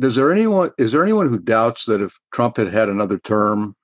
[0.00, 3.76] does there anyone is there anyone who doubts that if Trump had had another term,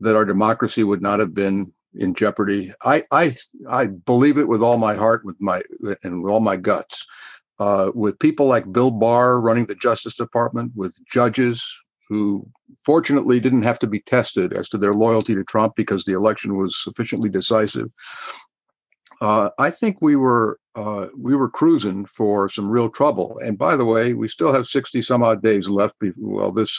[0.00, 2.72] that our democracy would not have been in jeopardy?
[2.82, 3.36] I I
[3.68, 5.62] I believe it with all my heart, with my
[6.02, 7.06] and with all my guts.
[7.60, 11.80] Uh, with people like Bill Barr running the Justice Department, with judges
[12.12, 12.46] who
[12.84, 16.58] fortunately didn't have to be tested as to their loyalty to Trump because the election
[16.58, 17.88] was sufficiently decisive.
[19.22, 23.38] Uh, I think we were uh, we were cruising for some real trouble.
[23.42, 25.96] And by the way, we still have sixty some odd days left.
[26.18, 26.78] Well, this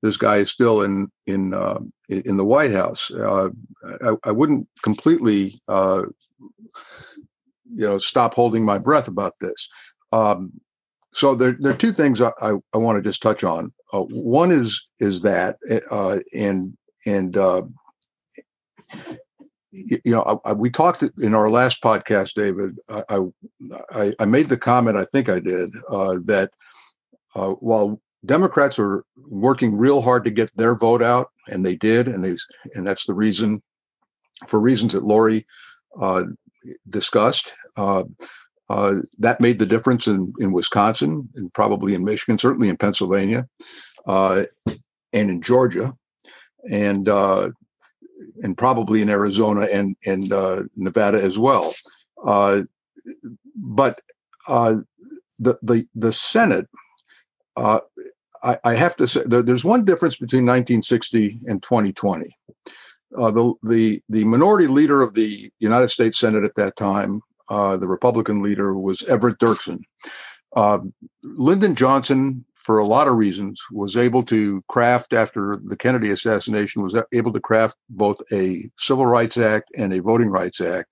[0.00, 3.10] this guy is still in in uh, in the White House.
[3.10, 3.50] Uh,
[4.06, 6.04] I, I, wouldn't completely uh,
[7.70, 9.68] you know stop holding my breath about this.
[10.12, 10.52] Um,
[11.12, 13.72] so there, there are two things I, I, I want to just touch on.
[13.92, 15.58] Uh, one is is that,
[15.90, 17.62] uh, and and uh,
[19.72, 22.76] you know, I, we talked in our last podcast, David.
[22.88, 23.26] I,
[23.90, 26.50] I, I made the comment, I think I did, uh, that
[27.34, 32.06] uh, while Democrats are working real hard to get their vote out, and they did,
[32.06, 32.36] and they,
[32.74, 33.62] and that's the reason,
[34.46, 35.46] for reasons that Lorrie
[36.00, 36.24] uh,
[36.88, 37.52] discussed.
[38.72, 42.76] Uh, uh, that made the difference in, in Wisconsin and probably in Michigan, certainly in
[42.76, 43.46] Pennsylvania,
[44.06, 44.44] uh,
[45.12, 45.94] and in Georgia,
[46.70, 47.08] and
[48.42, 51.74] and probably in Arizona and and uh, Nevada as well.
[52.24, 52.62] Uh,
[53.56, 54.00] but
[54.48, 54.76] uh,
[55.38, 56.68] the the the Senate,
[57.56, 57.80] uh,
[58.42, 62.36] I, I, have to say, there, there's one difference between 1960 and 2020.
[63.16, 67.20] Uh, the the the minority leader of the United States Senate at that time,
[67.52, 69.80] uh, the Republican leader, was Everett Dirksen.
[71.22, 76.82] Lyndon Johnson for a lot of reasons, was able to craft, after the Kennedy assassination,
[76.82, 80.88] was able to craft both a Civil Rights Act and a Voting Rights Act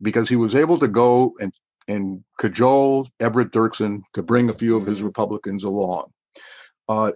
[0.00, 1.52] because he was able to go and,
[1.88, 5.06] and cajole Everett Dirksen to bring a few of his mm-hmm.
[5.06, 6.12] Republicans along.
[6.88, 7.12] Uh,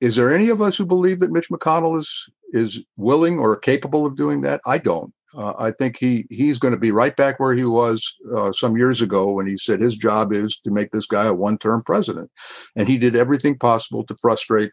[0.00, 4.04] is there any of us who believe that Mitch McConnell is is willing or capable
[4.04, 4.60] of doing that?
[4.66, 5.12] I don't.
[5.34, 8.76] Uh, I think he he's going to be right back where he was uh, some
[8.76, 12.30] years ago when he said his job is to make this guy a one-term president,
[12.74, 14.72] and he did everything possible to frustrate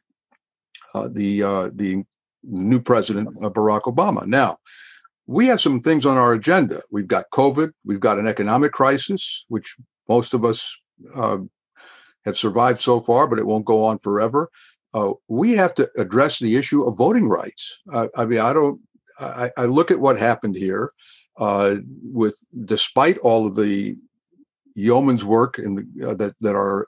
[0.95, 2.03] uh, the uh, the
[2.43, 4.25] new president uh, Barack Obama.
[4.25, 4.57] Now,
[5.27, 6.81] we have some things on our agenda.
[6.91, 7.71] We've got COVID.
[7.85, 9.75] We've got an economic crisis, which
[10.09, 10.75] most of us
[11.13, 11.37] uh,
[12.25, 14.49] have survived so far, but it won't go on forever.
[15.27, 17.77] We have to address the issue of voting rights.
[17.93, 18.81] I mean, I don't
[19.19, 20.89] I, I look at what happened here
[21.37, 23.97] uh, with, despite all of the
[24.75, 26.87] yeoman's work and uh, that that our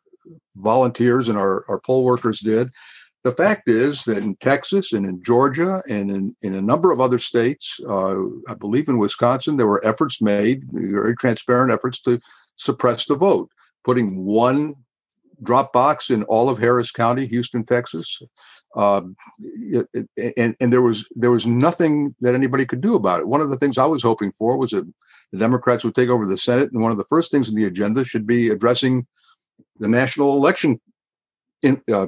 [0.56, 2.70] volunteers and our, our poll workers did.
[3.24, 7.02] The fact is that in Texas and in Georgia and in, in a number of
[7.02, 8.16] other states, uh,
[8.48, 12.18] I believe in Wisconsin, there were efforts made, very transparent efforts to
[12.56, 13.50] suppress the vote,
[13.84, 14.76] putting one
[15.44, 18.22] drop box in all of Harris County, Houston, Texas,
[18.76, 19.16] um,
[20.38, 23.28] and and there was there was nothing that anybody could do about it.
[23.28, 24.92] One of the things I was hoping for was that
[25.32, 27.66] the Democrats would take over the Senate, and one of the first things in the
[27.66, 29.08] agenda should be addressing
[29.80, 30.80] the national election
[31.62, 32.08] in, uh,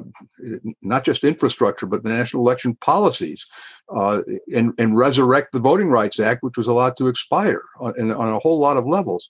[0.80, 3.46] not just infrastructure, but the national election policies,
[3.94, 4.22] uh,
[4.54, 8.38] and and resurrect the Voting Rights Act, which was allowed to expire on, on a
[8.38, 9.28] whole lot of levels.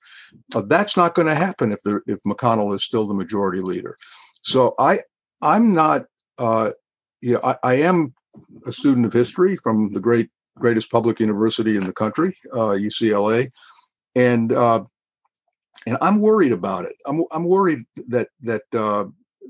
[0.55, 3.97] Uh, that's not going to happen if the if McConnell is still the majority leader.
[4.43, 5.01] So I
[5.41, 6.07] I'm not
[6.39, 6.71] uh,
[7.23, 8.15] know, I, I, am
[8.67, 13.51] a student of history from the great greatest public university in the country, uh, UCLA,
[14.15, 14.85] and uh,
[15.87, 16.97] and I'm worried about it.
[17.07, 19.05] I'm I'm worried that that uh,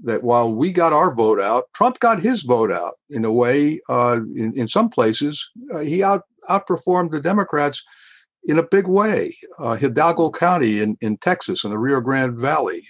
[0.04, 3.80] that while we got our vote out, Trump got his vote out in a way.
[3.88, 7.84] Uh, in in some places, uh, he out outperformed the Democrats
[8.44, 9.36] in a big way.
[9.58, 12.88] Uh, Hidalgo County in, in Texas in the Rio Grande Valley.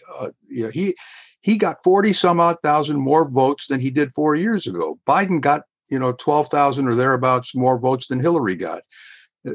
[0.49, 0.95] you know, he
[1.43, 4.99] he got 40 some odd thousand more votes than he did four years ago.
[5.07, 8.83] Biden got, you know, 12,000 or thereabouts more votes than Hillary got.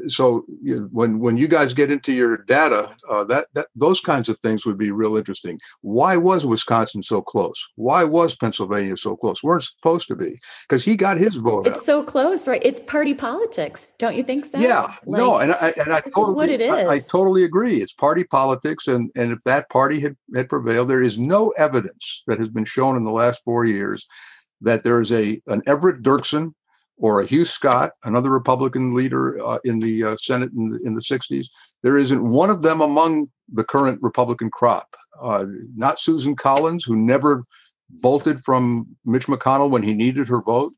[0.08, 4.00] So you know, when when you guys get into your data, uh, that that those
[4.00, 5.58] kinds of things would be real interesting.
[5.80, 7.66] Why was Wisconsin so close?
[7.76, 9.42] Why was Pennsylvania so close?
[9.42, 11.66] weren't supposed to be because he got his vote.
[11.66, 11.86] It's out.
[11.86, 12.60] so close, right?
[12.64, 14.58] It's party politics, don't you think so?
[14.58, 16.70] Yeah, like, no, and I and I totally what it is.
[16.70, 17.80] I, I, totally agree.
[17.80, 22.22] It's party politics, and and if that party had had prevailed, there is no evidence
[22.26, 24.06] that has been shown in the last four years
[24.60, 26.52] that there is a an Everett Dirksen
[26.98, 30.94] or a Hugh Scott, another Republican leader uh, in the uh, Senate in the, in
[30.94, 31.46] the 60s.
[31.82, 34.96] There isn't one of them among the current Republican crop.
[35.20, 37.44] Uh, not Susan Collins, who never
[37.90, 40.72] bolted from Mitch McConnell when he needed her vote.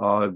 [0.00, 0.30] Uh,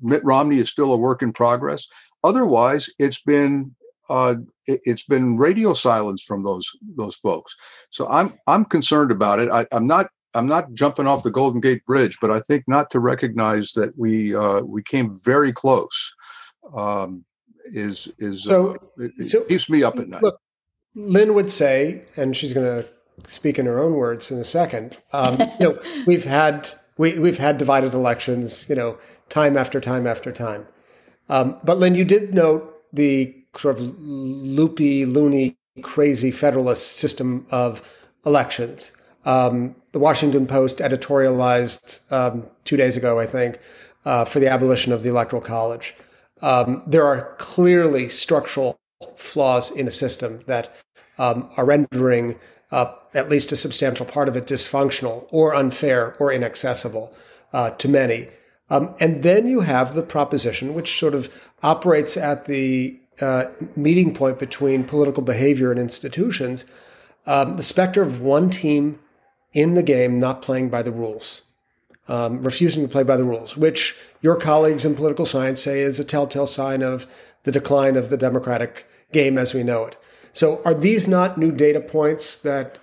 [0.00, 1.86] Mitt Romney is still a work in progress.
[2.24, 3.74] Otherwise, it's been
[4.08, 4.34] uh,
[4.66, 7.56] it, has been radio silence from those those folks.
[7.90, 9.50] So I'm I'm concerned about it.
[9.50, 12.90] I, I'm not I'm not jumping off the Golden Gate Bridge, but I think not
[12.90, 16.14] to recognize that we uh, we came very close
[16.74, 17.24] um,
[17.66, 20.22] is is so, uh, it, so, keeps me up at night.
[20.22, 20.40] Look,
[20.94, 22.88] Lynn would say, and she's going to
[23.30, 24.98] speak in her own words in a second.
[25.12, 30.06] Um, you know, we've had we we've had divided elections, you know, time after time
[30.06, 30.66] after time.
[31.28, 37.96] Um, but Lynn, you did note the sort of loopy, loony, crazy federalist system of
[38.24, 38.92] elections.
[39.24, 43.58] Um, the Washington Post editorialized um, two days ago, I think,
[44.04, 45.94] uh, for the abolition of the Electoral College.
[46.40, 48.80] Um, there are clearly structural
[49.16, 50.74] flaws in the system that
[51.18, 52.38] um, are rendering
[52.70, 57.14] uh, at least a substantial part of it dysfunctional or unfair or inaccessible
[57.52, 58.28] uh, to many.
[58.70, 61.28] Um, and then you have the proposition, which sort of
[61.62, 63.44] operates at the uh,
[63.76, 66.64] meeting point between political behavior and institutions,
[67.26, 68.98] um, the specter of one team
[69.52, 71.42] in the game not playing by the rules,
[72.08, 76.00] um, refusing to play by the rules, which your colleagues in political science say is
[76.00, 77.06] a telltale sign of
[77.44, 79.96] the decline of the democratic game as we know it.
[80.32, 82.78] So, are these not new data points that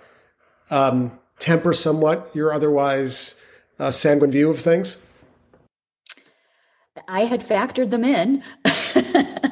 [0.70, 3.34] um, temper somewhat your otherwise
[3.78, 4.98] uh, sanguine view of things?
[7.08, 8.44] I had factored them in.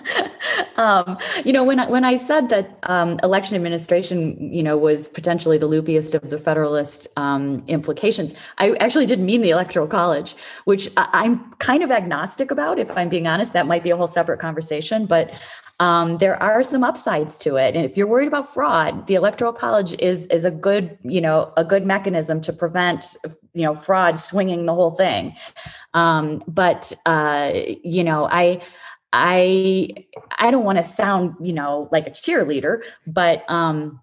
[0.79, 5.09] um, you know, when I, when I said that um, election administration, you know, was
[5.09, 10.37] potentially the loopiest of the Federalist um, implications, I actually didn't mean the Electoral College,
[10.65, 12.79] which I, am kind of agnostic about.
[12.79, 15.07] If I'm being honest, that might be a whole separate conversation.
[15.07, 15.33] But
[15.81, 19.53] um, there are some upsides to it, and if you're worried about fraud, the Electoral
[19.53, 23.17] College is is a good, you know, a good mechanism to prevent,
[23.53, 25.35] you know, fraud swinging the whole thing.
[25.95, 27.51] Um, but uh,
[27.83, 28.61] you know, I.
[29.13, 30.07] I
[30.39, 34.01] I don't want to sound, you know, like a cheerleader, but um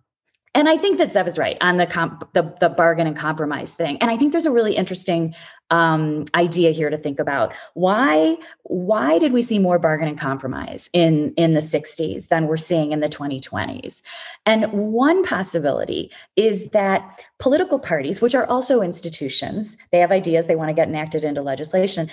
[0.55, 3.73] and I think that Zev is right on the comp, the, the bargain and compromise
[3.73, 3.97] thing.
[3.99, 5.35] And I think there's a really interesting
[5.69, 7.53] um, idea here to think about.
[7.73, 12.55] Why why did we see more bargain and compromise in in the 60s than we're
[12.55, 14.01] seeing in the 2020s?
[14.45, 20.55] And one possibility is that political parties, which are also institutions, they have ideas they
[20.55, 22.09] want to get enacted into legislation,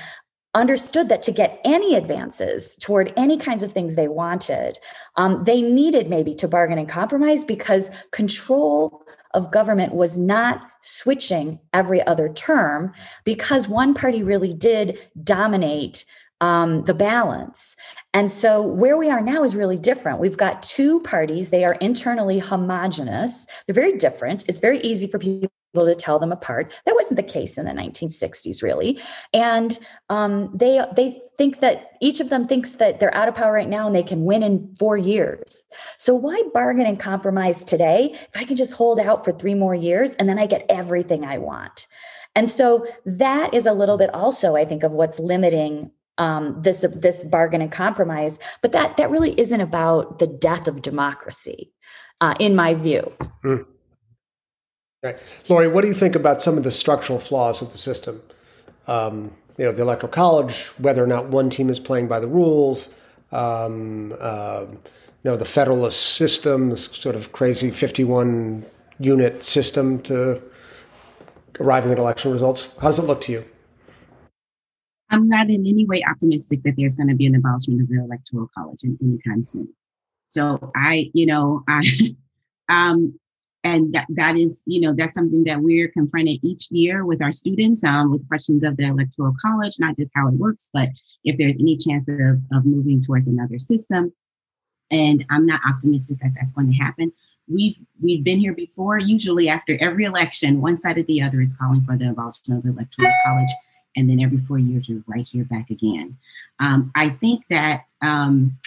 [0.54, 4.78] understood that to get any advances toward any kinds of things they wanted,
[5.16, 11.58] um, they needed maybe to bargain and compromise because control of government was not switching
[11.72, 12.92] every other term
[13.24, 16.04] because one party really did dominate
[16.42, 17.76] um, the balance.
[18.12, 20.18] And so where we are now is really different.
[20.18, 24.44] We've got two parties, they are internally homogenous, they're very different.
[24.48, 26.72] It's very easy for people to tell them apart.
[26.84, 29.00] That wasn't the case in the 1960s, really.
[29.32, 29.78] And
[30.10, 33.68] um, they they think that each of them thinks that they're out of power right
[33.68, 35.62] now and they can win in four years.
[35.98, 39.74] So why bargain and compromise today if I can just hold out for three more
[39.74, 41.86] years and then I get everything I want?
[42.34, 46.84] And so that is a little bit also, I think, of what's limiting um, this
[46.94, 48.38] this bargain and compromise.
[48.60, 51.72] But that that really isn't about the death of democracy,
[52.20, 53.12] uh, in my view.
[53.44, 53.66] Mm.
[55.02, 55.18] Right.
[55.48, 58.22] Lorrie, what do you think about some of the structural flaws of the system?
[58.86, 62.28] Um, you know, the electoral college, whether or not one team is playing by the
[62.28, 62.94] rules,
[63.32, 68.64] um, uh, you know, the federalist system, this sort of crazy 51
[69.00, 70.40] unit system to
[71.58, 72.72] arriving at election results.
[72.80, 73.44] How does it look to you?
[75.10, 77.98] I'm not in any way optimistic that there's going to be an abolishment of the
[77.98, 79.68] electoral college anytime soon.
[80.28, 81.84] So I, you know, I,
[82.68, 83.18] um,
[83.64, 87.32] and that, that is you know that's something that we're confronted each year with our
[87.32, 90.88] students um, with questions of the electoral college not just how it works but
[91.24, 94.12] if there's any chance of, of moving towards another system.
[94.90, 97.12] And i'm not optimistic that that's going to happen.
[97.48, 98.98] We've we've been here before.
[98.98, 102.64] Usually after every election one side or the other is calling for the abolishment of
[102.64, 103.48] the electoral college
[103.96, 106.18] and then every four years we're right here back again.
[106.60, 108.58] Um, i think that um,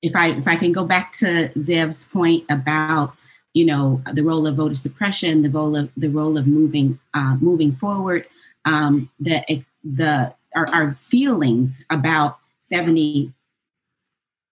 [0.00, 3.14] if i if i can go back to zev's point about
[3.54, 7.36] you know the role of voter suppression, the role of the role of moving uh,
[7.40, 8.26] moving forward,
[8.64, 13.32] um, the the our, our feelings about seventy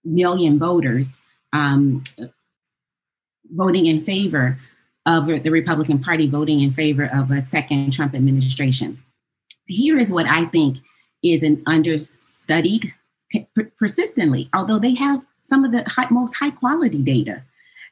[0.04, 1.18] million voters
[1.52, 2.02] um,
[3.50, 4.58] voting in favor
[5.06, 9.02] of the Republican Party voting in favor of a second Trump administration.
[9.66, 10.78] Here is what I think
[11.22, 12.92] is an understudied
[13.76, 17.42] persistently, although they have some of the high, most high quality data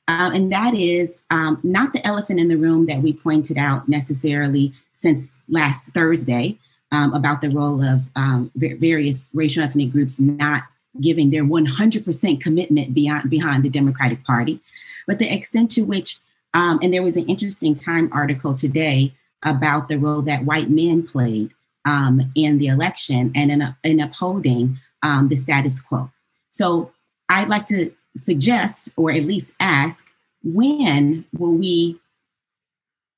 [0.08, 3.88] uh, and that is um, not the elephant in the room that we pointed out
[3.88, 6.58] necessarily since last Thursday
[6.90, 10.62] um, about the role of um, various racial ethnic groups not
[11.02, 14.58] giving their 100% commitment beyond, behind the Democratic Party,
[15.06, 16.18] but the extent to which,
[16.54, 19.12] um, and there was an interesting Time article today
[19.44, 21.50] about the role that white men played
[21.84, 26.10] um, in the election and in, in upholding the status quo.
[26.50, 26.90] So
[27.28, 30.06] I'd like to suggest, or at least ask,
[30.42, 32.00] when will we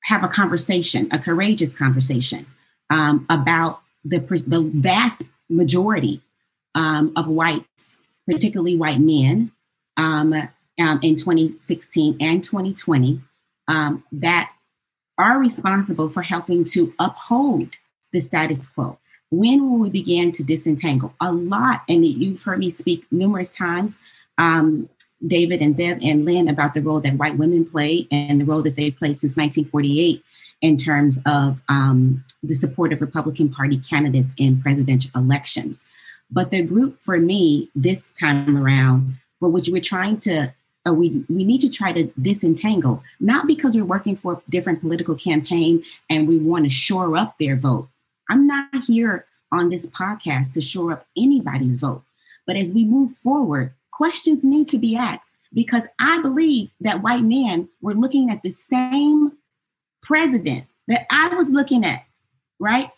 [0.05, 2.47] have a conversation, a courageous conversation
[2.91, 6.23] um, about the, the vast majority
[6.75, 9.53] um, of whites, particularly white men,
[9.97, 10.33] um,
[10.79, 13.21] um in 2016 and 2020,
[13.69, 14.51] um, that
[15.19, 17.77] are responsible for helping to uphold
[18.13, 18.99] the status quo.
[19.31, 21.15] When will we begin to disentangle?
[21.21, 23.99] A lot, and you've heard me speak numerous times
[24.41, 24.89] um,
[25.25, 28.63] David and Zev and Lynn about the role that white women play and the role
[28.63, 30.25] that they've played since 1948
[30.63, 35.85] in terms of um, the support of Republican Party candidates in presidential elections.
[36.31, 40.53] But the group for me this time around, for which we're trying to,
[40.87, 44.81] uh, we we need to try to disentangle, not because we're working for a different
[44.81, 47.89] political campaign and we want to shore up their vote.
[48.31, 52.05] I'm not here on this podcast to shore up anybody's vote.
[52.47, 57.23] But as we move forward, questions need to be asked because I believe that white
[57.23, 59.33] men were looking at the same
[60.01, 62.07] president that I was looking at,
[62.59, 62.89] right,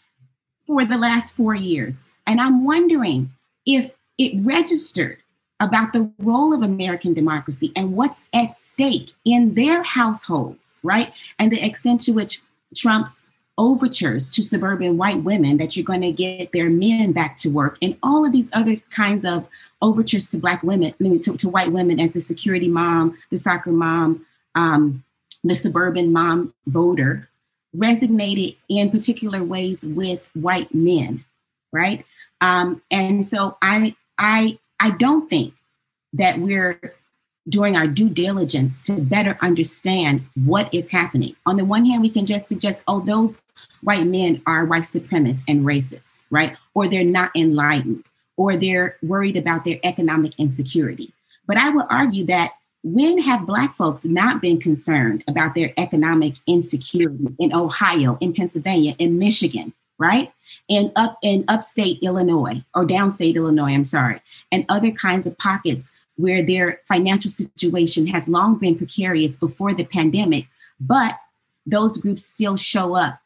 [0.64, 2.05] for the last four years.
[2.24, 3.32] And I'm wondering
[3.66, 5.18] if it registered
[5.59, 11.12] about the role of American democracy and what's at stake in their households, right?
[11.36, 12.42] And the extent to which
[12.76, 13.26] Trump's
[13.59, 17.76] overtures to suburban white women that you're going to get their men back to work
[17.82, 19.46] and all of these other kinds of
[19.82, 23.36] overtures to black women I mean, to, to, white women as the security mom the
[23.36, 24.24] soccer mom
[24.55, 25.05] um,
[25.44, 27.28] the suburban mom voter
[27.76, 31.24] resonated in particular ways with white men
[31.72, 32.05] right?
[32.40, 35.55] Um, and so i i i don't think
[36.12, 36.78] that we're
[37.49, 41.34] doing our due diligence to better understand what is happening.
[41.47, 43.40] On the one hand, we can just suggest, oh, those
[43.82, 46.57] white men are white supremacists and racists, right?
[46.74, 48.05] Or they're not enlightened,
[48.36, 51.12] or they're worried about their economic insecurity.
[51.47, 52.53] But I would argue that
[52.84, 58.95] when have Black folks not been concerned about their economic insecurity in Ohio, in Pennsylvania,
[58.99, 60.32] in Michigan, right?
[60.68, 64.20] And up in upstate Illinois or downstate Illinois, I'm sorry,
[64.51, 69.85] and other kinds of pockets where their financial situation has long been precarious before the
[69.85, 70.47] pandemic,
[70.81, 71.19] but
[71.67, 73.21] those groups still show up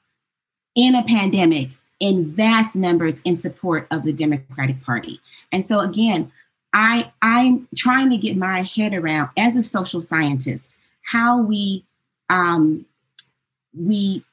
[0.75, 1.71] in a pandemic
[2.01, 5.21] in vast numbers in support of the Democratic Party.
[5.51, 6.31] And so again,
[6.73, 11.85] I I'm trying to get my head around as a social scientist how we
[12.29, 12.85] um,
[13.75, 14.25] we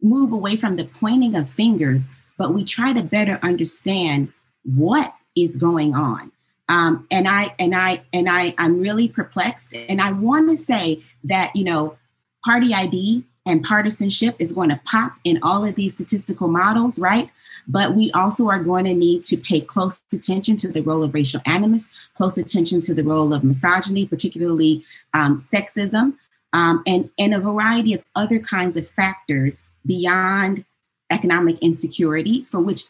[0.00, 5.56] move away from the pointing of fingers, but we try to better understand what is
[5.56, 6.30] going on.
[6.68, 9.74] Um, and I and I and I I'm really perplexed.
[9.74, 11.96] And I want to say that you know,
[12.44, 17.30] party ID and partisanship is going to pop in all of these statistical models, right?
[17.68, 21.14] But we also are going to need to pay close attention to the role of
[21.14, 26.14] racial animus, close attention to the role of misogyny, particularly um, sexism,
[26.52, 30.64] um, and, and a variety of other kinds of factors beyond
[31.10, 32.84] economic insecurity, for which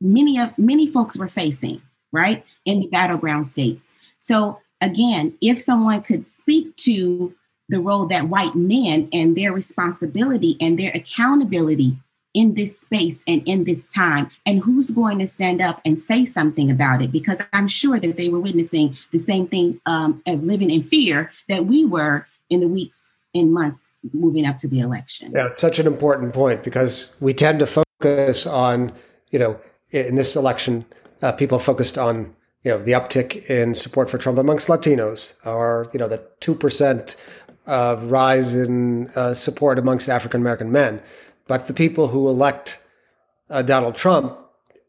[0.00, 1.82] many of many folks were facing,
[2.16, 3.92] right, in the battleground states.
[4.18, 7.34] So again, if someone could speak to
[7.68, 11.98] the role that white men and their responsibility and their accountability
[12.36, 16.22] in this space and in this time and who's going to stand up and say
[16.24, 20.44] something about it because i'm sure that they were witnessing the same thing um, of
[20.44, 24.80] living in fear that we were in the weeks and months moving up to the
[24.80, 28.92] election yeah it's such an important point because we tend to focus on
[29.30, 29.58] you know
[29.90, 30.84] in this election
[31.22, 35.88] uh, people focused on you know the uptick in support for Trump amongst Latinos, or
[35.92, 37.16] you know the two percent
[37.66, 41.00] uh, rise in uh, support amongst African American men.
[41.46, 42.80] But the people who elect
[43.50, 44.36] uh, Donald Trump,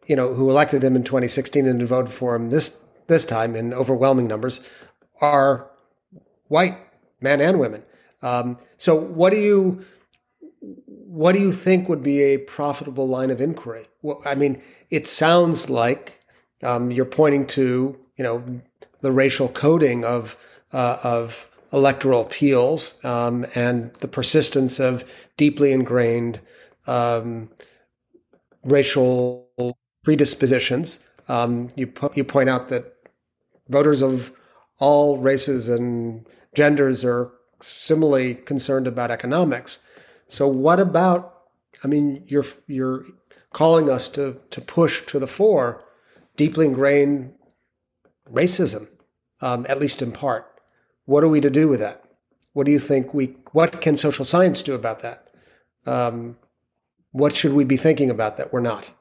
[0.08, 3.74] you know, who elected him in 2016 and voted for him this this time in
[3.74, 4.60] overwhelming numbers,
[5.22, 5.70] are
[6.48, 6.78] white
[7.22, 7.84] men and women.
[8.22, 9.86] Um, so, what do you
[10.60, 13.88] what do you think would be a profitable line of inquiry?
[14.02, 16.17] Well, I mean, it sounds like
[16.64, 18.44] um, you're pointing to you know
[19.02, 20.38] the racial coding of
[20.74, 25.04] uh, of electoral appeals um, and the persistence of
[25.36, 26.40] deeply ingrained
[26.88, 27.50] um,
[28.64, 29.48] racial
[30.04, 31.00] predispositions.
[31.28, 32.94] Um, you po- you point out that
[33.70, 34.32] voters of
[34.80, 39.80] all races and genders are similarly concerned about economics.
[40.28, 41.34] So what about?
[41.84, 43.06] I mean, you're you're
[43.54, 45.84] calling us to to push to the fore
[46.38, 47.34] deeply ingrained
[48.32, 48.88] racism,
[49.42, 50.62] um, at least in part.
[51.06, 52.04] What are we to do with that?
[52.54, 53.36] What do you think we?
[53.52, 55.28] What can social science do about that?
[55.86, 56.38] Um,
[57.12, 58.92] what should we be thinking about that we're not?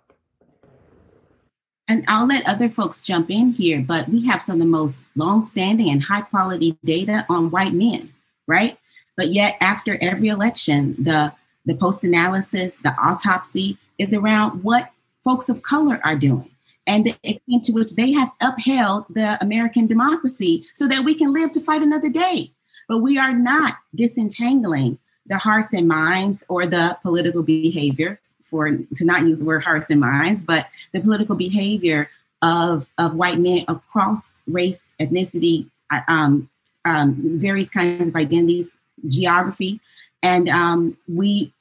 [1.89, 5.03] And I'll let other folks jump in here, but we have some of the most
[5.15, 8.13] long-standing and high-quality data on white men,
[8.49, 8.77] right?
[9.17, 11.33] But yet, after every election, the
[11.65, 14.91] the post-analysis, the autopsy is around what
[15.25, 16.51] folks of color are doing
[16.87, 21.33] and the extent to which they have upheld the American democracy so that we can
[21.33, 22.53] live to fight another day.
[22.89, 29.05] But we are not disentangling the hearts and minds or the political behavior, for to
[29.05, 32.09] not use the word hearts and minds, but the political behavior
[32.43, 36.49] of, of white men across race, ethnicity, uh, um,
[36.85, 38.71] um, various kinds of identities,
[39.07, 39.81] geography.
[40.23, 41.53] And um, we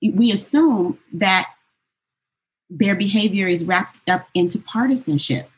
[0.00, 1.52] we assume that
[2.70, 5.50] their behavior is wrapped up into partisanship,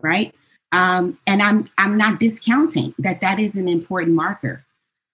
[0.00, 0.34] right?
[0.72, 4.64] Um, and I'm I'm not discounting that that is an important marker,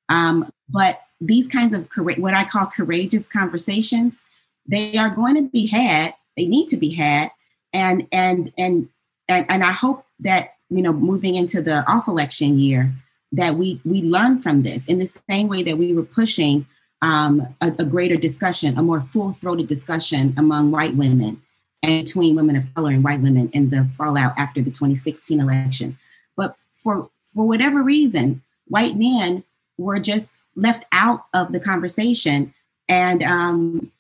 [0.09, 4.21] um, but these kinds of what I call courageous conversations,
[4.67, 6.15] they are going to be had.
[6.37, 7.31] They need to be had,
[7.73, 8.89] and and and
[9.29, 12.93] and, and I hope that you know moving into the off election year
[13.33, 16.67] that we we learn from this in the same way that we were pushing
[17.03, 21.43] um, a, a greater discussion, a more full throated discussion among white women
[21.83, 25.99] and between women of color and white women in the fallout after the 2016 election.
[26.37, 29.45] But for for whatever reason, white men
[29.79, 32.55] were just left out of the conversation
[32.89, 33.93] and um,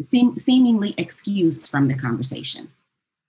[0.00, 2.68] seem, seemingly excused from the conversation.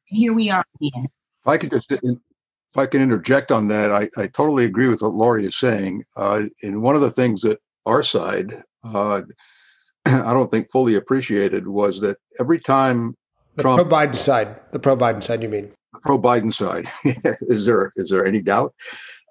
[0.06, 1.10] Here we are again.
[1.42, 5.02] If I could just, if I can interject on that, I, I totally agree with
[5.02, 6.06] what Lorrie is saying.
[6.16, 9.22] Uh, and one of the things that our side, uh,
[10.06, 13.16] I don't think fully appreciated was that every time
[13.56, 15.72] the Trump, pro Biden side, the pro Biden side, you mean?
[15.94, 16.88] The pro Biden side.
[17.42, 18.74] is there is there any doubt?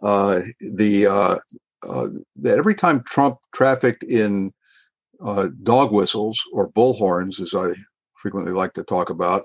[0.03, 1.39] Uh, the uh,
[1.89, 4.53] uh, that every time Trump trafficked in
[5.25, 7.75] uh, dog whistles or bullhorns, as I
[8.17, 9.45] frequently like to talk about,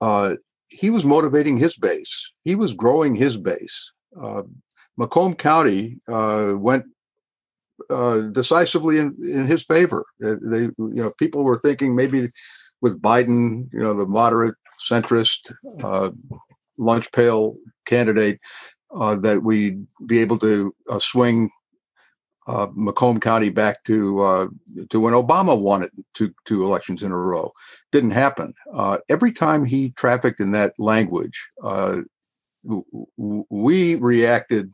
[0.00, 0.34] uh,
[0.68, 2.32] he was motivating his base.
[2.44, 3.92] He was growing his base.
[4.20, 4.42] Uh,
[4.96, 6.84] Macomb County uh, went
[8.32, 10.04] decisively in, in his favor.
[10.20, 12.28] They, you know, people were thinking maybe
[12.80, 16.10] with Biden, you know, the moderate centrist uh,
[16.78, 17.56] lunch pail
[17.86, 18.38] candidate,
[18.94, 21.50] uh, that we'd be able to uh, swing
[22.46, 24.46] uh, Macomb County back to uh,
[24.90, 27.50] to when Obama won it two two elections in a row.
[27.90, 28.54] Didn't happen.
[28.72, 31.48] Uh, every time he trafficked in that language,
[33.48, 34.70] we reacted.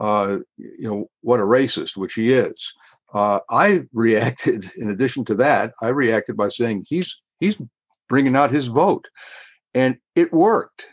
[0.00, 0.44] You
[0.78, 2.72] know what a racist, which he is.
[3.12, 4.70] Uh, I reacted.
[4.76, 7.60] In addition to that, I reacted by saying he's he's
[8.08, 9.08] bringing out his vote,
[9.74, 10.86] and it worked.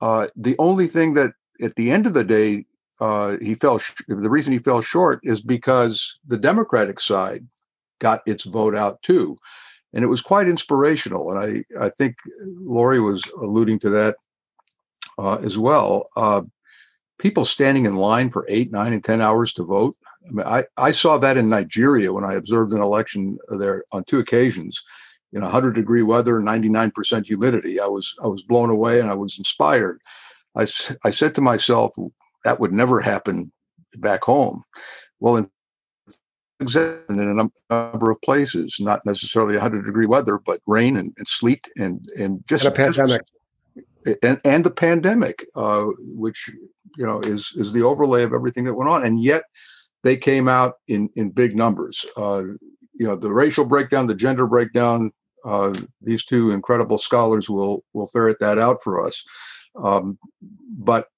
[0.00, 1.32] Uh, the only thing that
[1.62, 2.66] at the end of the day
[3.00, 3.78] uh, he fell.
[3.78, 7.46] Sh- the reason he fell short is because the Democratic side
[7.98, 9.36] got its vote out too,
[9.92, 11.30] and it was quite inspirational.
[11.30, 14.16] And I I think Lorrie was alluding to that
[15.18, 16.08] uh, as well.
[17.18, 19.96] Uh, people standing in line for eight, nine, and ten hours to vote.
[20.28, 24.04] I mean, I, I saw that in Nigeria when I observed an election there on
[24.04, 24.82] two occasions.
[25.32, 27.78] In 100 degree weather, and 99% humidity.
[27.78, 30.00] I was I was blown away and I was inspired.
[30.56, 30.66] I,
[31.04, 31.94] I said to myself,
[32.44, 33.52] that would never happen
[33.96, 34.62] back home.
[35.20, 35.50] Well, in
[36.58, 41.60] in a number of places, not necessarily 100 degree weather, but rain and, and sleet
[41.76, 43.20] and and just and a pandemic.
[43.20, 43.35] Just,
[44.22, 46.50] and, and the pandemic, uh, which
[46.96, 49.44] you know is is the overlay of everything that went on, and yet
[50.02, 52.04] they came out in in big numbers.
[52.16, 52.42] Uh,
[52.94, 55.12] you know, the racial breakdown, the gender breakdown.
[55.44, 59.24] Uh, these two incredible scholars will will ferret that out for us.
[59.82, 60.18] Um,
[60.78, 61.08] but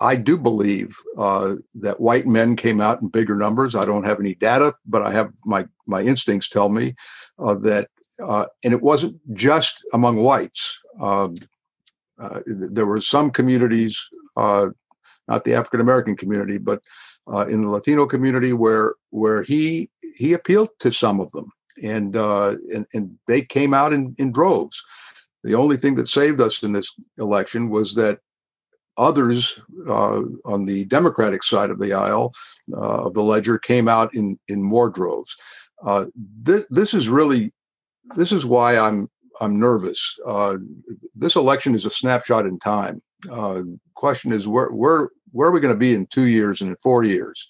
[0.00, 3.74] I do believe uh, that white men came out in bigger numbers.
[3.74, 6.94] I don't have any data, but I have my my instincts tell me
[7.38, 7.88] uh, that,
[8.22, 10.78] uh, and it wasn't just among whites.
[12.18, 14.68] Uh, there were some communities, uh,
[15.28, 16.80] not the African American community, but
[17.32, 21.50] uh, in the Latino community where where he he appealed to some of them,
[21.82, 24.82] and uh, and and they came out in in droves.
[25.44, 28.18] The only thing that saved us in this election was that
[28.96, 32.32] others uh, on the Democratic side of the aisle
[32.72, 35.36] uh, of the ledger came out in in more droves.
[35.84, 36.06] Uh,
[36.44, 37.52] th- this is really
[38.14, 39.08] this is why I'm
[39.40, 40.18] I'm nervous.
[40.26, 40.56] Uh,
[41.14, 43.02] this election is a snapshot in time.
[43.30, 43.62] Uh,
[43.94, 46.76] question is where where where are we going to be in two years and in
[46.76, 47.46] four years?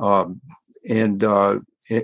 [0.00, 0.40] Um,
[0.88, 1.58] and uh,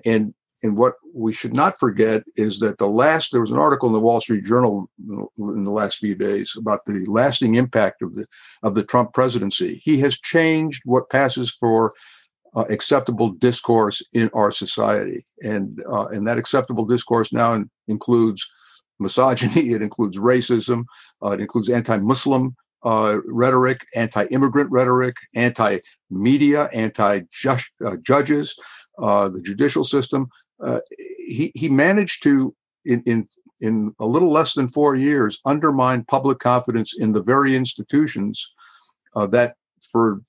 [0.04, 3.88] and and what we should not forget is that the last there was an article
[3.88, 4.90] in the Wall Street Journal
[5.38, 8.26] in the last few days about the lasting impact of the
[8.62, 9.80] of the Trump presidency.
[9.84, 11.92] He has changed what passes for
[12.54, 18.46] uh, acceptable discourse in our society, and uh, and that acceptable discourse now in, includes
[18.98, 20.84] misogyny, it includes racism,
[21.24, 28.56] uh, it includes anti-Muslim uh, rhetoric, anti-immigrant rhetoric, anti-media, anti-judges,
[28.98, 30.28] uh, the judicial system.
[30.62, 30.80] Uh,
[31.18, 33.24] he he managed to in in
[33.60, 38.52] in a little less than four years undermine public confidence in the very institutions
[39.14, 40.20] uh, that for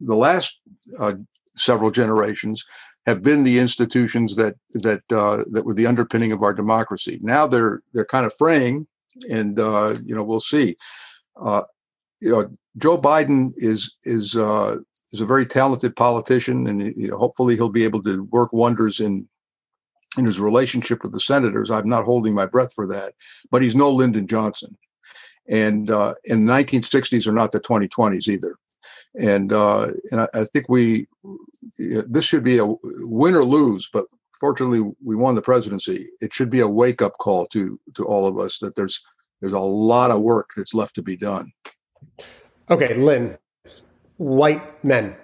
[0.00, 0.60] the last
[0.98, 1.14] uh,
[1.56, 2.64] several generations
[3.06, 7.18] have been the institutions that that uh, that were the underpinning of our democracy.
[7.22, 8.86] Now they're they're kind of fraying,
[9.30, 10.76] and uh, you know we'll see.
[11.40, 11.62] Uh,
[12.20, 14.76] you know, Joe Biden is is uh,
[15.12, 19.00] is a very talented politician, and you know, hopefully he'll be able to work wonders
[19.00, 19.28] in
[20.16, 21.70] in his relationship with the senators.
[21.70, 23.14] I'm not holding my breath for that,
[23.50, 24.76] but he's no Lyndon Johnson.
[25.48, 28.56] And uh, in the 1960s are not the 2020s either.
[29.18, 31.06] And uh, and I, I think we
[31.78, 34.06] this should be a win or lose, but
[34.38, 36.08] fortunately we won the presidency.
[36.20, 39.00] It should be a wake up call to to all of us that there's
[39.40, 41.52] there's a lot of work that's left to be done.
[42.70, 43.36] Okay, Lynn,
[44.16, 45.16] white men.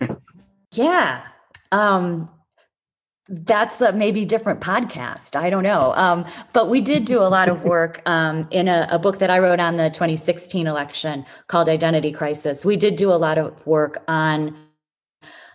[0.74, 1.22] yeah.
[1.72, 2.28] Um,
[3.30, 5.36] that's a maybe different podcast.
[5.36, 5.92] I don't know.
[5.94, 9.30] Um, but we did do a lot of work um, in a, a, book that
[9.30, 12.64] I wrote on the 2016 election called Identity Crisis.
[12.64, 14.56] We did do a lot of work on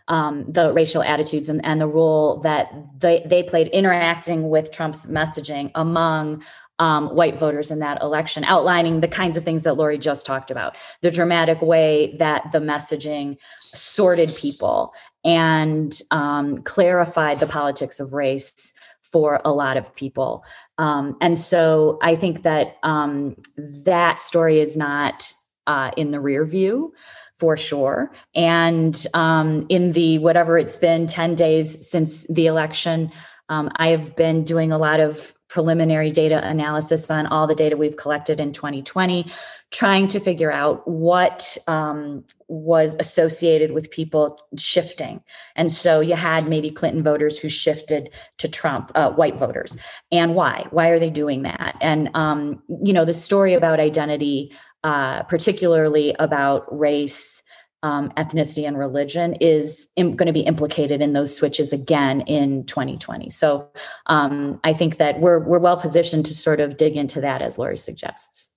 [0.07, 5.07] um, the racial attitudes and, and the role that they, they played interacting with Trump's
[5.07, 6.43] messaging among
[6.79, 10.51] um, white voters in that election, outlining the kinds of things that Lorrie just talked
[10.51, 18.13] about, the dramatic way that the messaging sorted people and um, clarified the politics of
[18.13, 20.43] race for a lot of people.
[20.77, 25.33] Um, and so I think that um, that story is not
[25.67, 26.93] uh, in the rear view
[27.33, 28.11] for sure.
[28.33, 33.11] And um, in the whatever it's been 10 days since the election,
[33.49, 37.77] um, I have been doing a lot of preliminary data analysis on all the data
[37.77, 39.25] we've collected in 2020,
[39.71, 45.23] trying to figure out what um, was associated with people shifting.
[45.55, 49.77] And so you had maybe Clinton voters who shifted to Trump, uh, white voters.
[50.11, 50.67] And why?
[50.71, 51.77] Why are they doing that?
[51.79, 54.51] And, um, you know, the story about identity,
[54.83, 57.41] uh, particularly about race
[57.85, 62.65] um, ethnicity and religion is Im- going to be implicated in those switches again in
[62.65, 63.29] 2020.
[63.29, 63.69] So
[64.07, 67.59] um, I think that we're we're well positioned to sort of dig into that as
[67.59, 68.49] Lorrie suggests.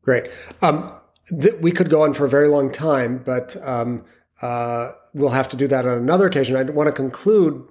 [0.00, 0.30] Great.
[0.62, 0.94] Um,
[1.42, 4.02] th- we could go on for a very long time, but um,
[4.40, 6.56] uh, we'll have to do that on another occasion.
[6.56, 7.62] I want to conclude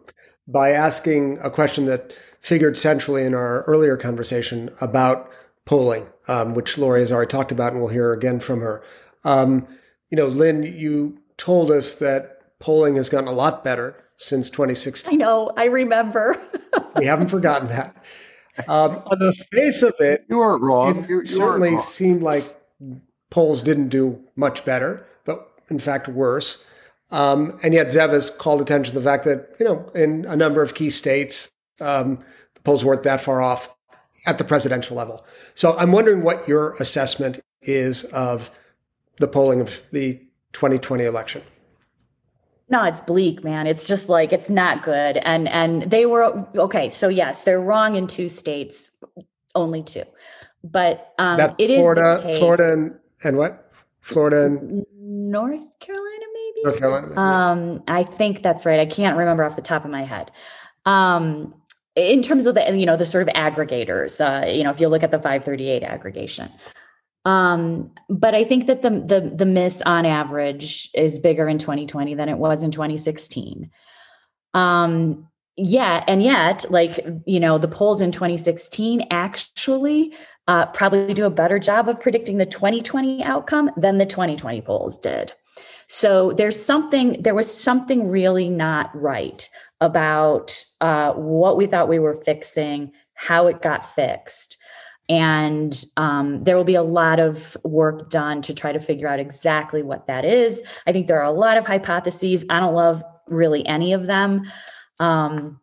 [0.47, 5.35] by asking a question that figured centrally in our earlier conversation about
[5.65, 8.83] polling, um, which Lorrie has already talked about, and we'll hear again from her.
[9.23, 9.67] Um,
[10.11, 15.13] you know, Lynn, you told us that polling has gotten a lot better since 2016.
[15.13, 16.37] I know, I remember.
[16.95, 17.95] we haven't forgotten that.
[18.67, 21.05] Um, on the face of it, you aren't wrong.
[21.05, 21.83] It you, certainly wrong.
[21.83, 22.61] seemed like
[23.29, 26.63] polls didn't do much better, but in fact worse.
[27.09, 30.35] Um, and yet Zev has called attention to the fact that you know in a
[30.35, 32.17] number of key states um,
[32.53, 33.73] the polls weren't that far off
[34.25, 35.25] at the presidential level.
[35.55, 38.51] So I'm wondering what your assessment is of
[39.21, 40.15] the polling of the
[40.53, 41.41] 2020 election?
[42.69, 43.67] No, it's bleak, man.
[43.67, 45.17] It's just like it's not good.
[45.17, 46.89] And and they were okay.
[46.89, 48.91] So yes, they're wrong in two states,
[49.55, 50.03] only two.
[50.63, 53.71] But um, That's it Florida, is Florida, and, and what?
[53.99, 56.63] Florida and North Carolina, maybe.
[56.63, 57.07] North Carolina.
[57.07, 57.17] Maybe.
[57.17, 58.79] Um, I think that's right.
[58.79, 60.31] I can't remember off the top of my head.
[60.85, 61.53] Um,
[61.95, 64.87] in terms of the you know the sort of aggregators, uh, you know, if you
[64.87, 66.49] look at the 538 aggregation.
[67.25, 72.15] Um, but I think that the, the the miss on average is bigger in 2020
[72.15, 73.69] than it was in 2016.
[74.53, 80.15] Um, yeah, and yet, like you know, the polls in 2016 actually
[80.47, 84.97] uh, probably do a better job of predicting the 2020 outcome than the 2020 polls
[84.97, 85.33] did.
[85.87, 89.47] So there's something there was something really not right
[89.81, 94.57] about uh, what we thought we were fixing, how it got fixed.
[95.11, 99.19] And um, there will be a lot of work done to try to figure out
[99.19, 100.63] exactly what that is.
[100.87, 102.45] I think there are a lot of hypotheses.
[102.49, 104.43] I don't love really any of them.
[105.01, 105.59] Um,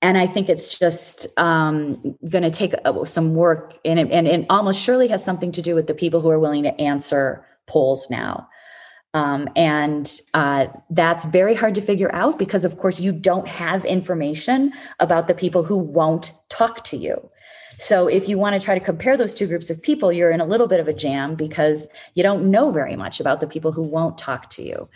[0.00, 4.26] and I think it's just um, going to take uh, some work, and it, and
[4.26, 7.46] it almost surely has something to do with the people who are willing to answer
[7.68, 8.48] polls now.
[9.14, 13.84] Um, and uh, that's very hard to figure out because, of course, you don't have
[13.84, 17.30] information about the people who won't talk to you.
[17.78, 20.40] So if you want to try to compare those two groups of people, you're in
[20.40, 23.72] a little bit of a jam because you don't know very much about the people
[23.72, 24.88] who won't talk to you,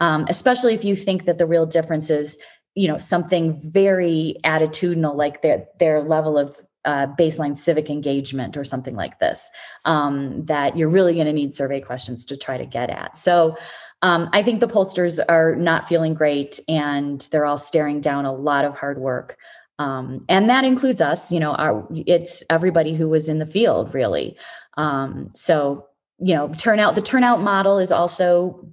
[0.00, 2.38] um, especially if you think that the real difference is,
[2.74, 8.64] you know, something very attitudinal, like their their level of uh, baseline civic engagement or
[8.64, 9.50] something like this,
[9.84, 13.16] um, that you're really going to need survey questions to try to get at.
[13.16, 13.56] So.
[14.02, 18.32] Um, I think the pollsters are not feeling great and they're all staring down a
[18.32, 19.38] lot of hard work
[19.78, 23.92] um, and that includes us you know our it's everybody who was in the field
[23.94, 24.36] really
[24.76, 25.86] um, so
[26.18, 28.68] you know turnout the turnout model is also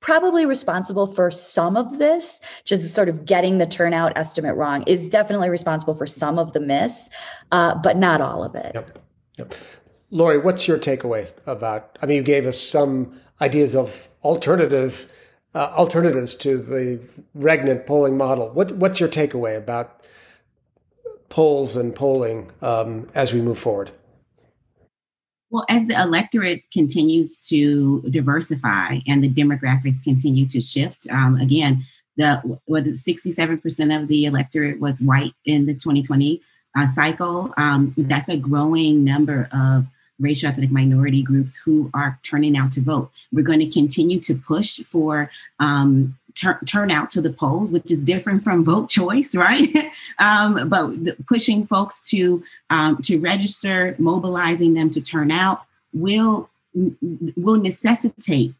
[0.00, 5.08] probably responsible for some of this just sort of getting the turnout estimate wrong is
[5.08, 7.08] definitely responsible for some of the miss
[7.52, 8.98] uh, but not all of it yep.
[9.38, 9.54] Yep.
[10.10, 15.08] lorrie what's your takeaway about i mean you gave us some ideas of alternative
[15.54, 17.00] uh, alternatives to the
[17.34, 18.50] regnant polling model.
[18.50, 20.06] What, what's your takeaway about
[21.28, 23.90] polls and polling um, as we move forward?
[25.50, 31.86] Well, as the electorate continues to diversify and the demographics continue to shift, um, again,
[32.16, 36.40] the what 67% of the electorate was white in the 2020
[36.76, 37.54] uh, cycle.
[37.56, 39.86] Um, that's a growing number of
[40.20, 43.10] racial ethnic minority groups who are turning out to vote.
[43.32, 48.02] We're going to continue to push for um, tur- turnout to the polls, which is
[48.04, 49.90] different from vote choice, right?
[50.18, 55.62] um, but the, pushing folks to um, to register, mobilizing them to turn out
[55.92, 56.50] will
[57.36, 58.54] will necessitate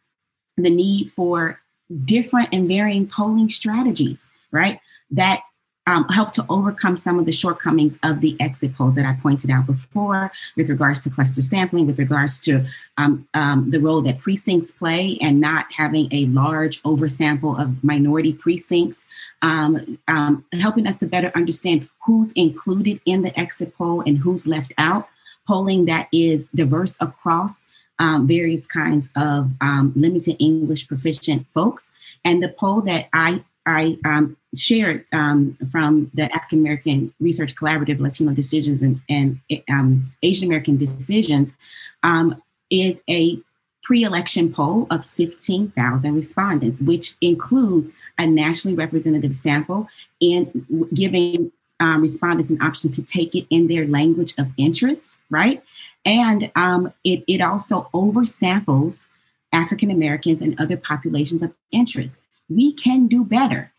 [0.57, 1.61] the need for
[2.05, 4.81] different and varying polling strategies, right?
[5.11, 5.43] That
[5.87, 9.51] um, help to overcome some of the shortcomings of the exit polls that I pointed
[9.51, 12.67] out before with regards to cluster sampling, with regards to
[12.97, 18.33] um, um, the role that precincts play and not having a large oversample of minority
[18.33, 19.05] precincts,
[19.43, 24.47] um, um, helping us to better understand who's included in the exit poll and who's
[24.47, 25.07] left out,
[25.47, 27.67] polling that is diverse across
[27.99, 31.93] um, various kinds of um, limited English proficient folks.
[32.25, 37.99] And the poll that I I um, shared um, from the African American Research Collaborative
[37.99, 39.41] Latino Decisions and, and
[39.71, 41.55] um, Asian American Decisions
[42.03, 43.41] um, is a
[43.83, 49.87] pre-election poll of 15,000 respondents, which includes a nationally representative sample
[50.23, 55.63] and giving um, respondents an option to take it in their language of interest, right?
[56.05, 59.07] And um, it, it also oversamples
[59.53, 63.73] African Americans and other populations of interest we can do better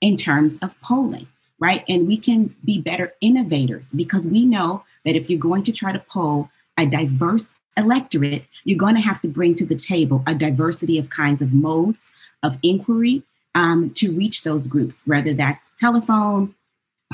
[0.00, 1.26] in terms of polling,
[1.58, 1.84] right?
[1.88, 5.92] And we can be better innovators because we know that if you're going to try
[5.92, 10.34] to poll a diverse electorate, you're going to have to bring to the table a
[10.34, 12.10] diversity of kinds of modes
[12.42, 13.22] of inquiry
[13.54, 16.54] um, to reach those groups, whether that's telephone,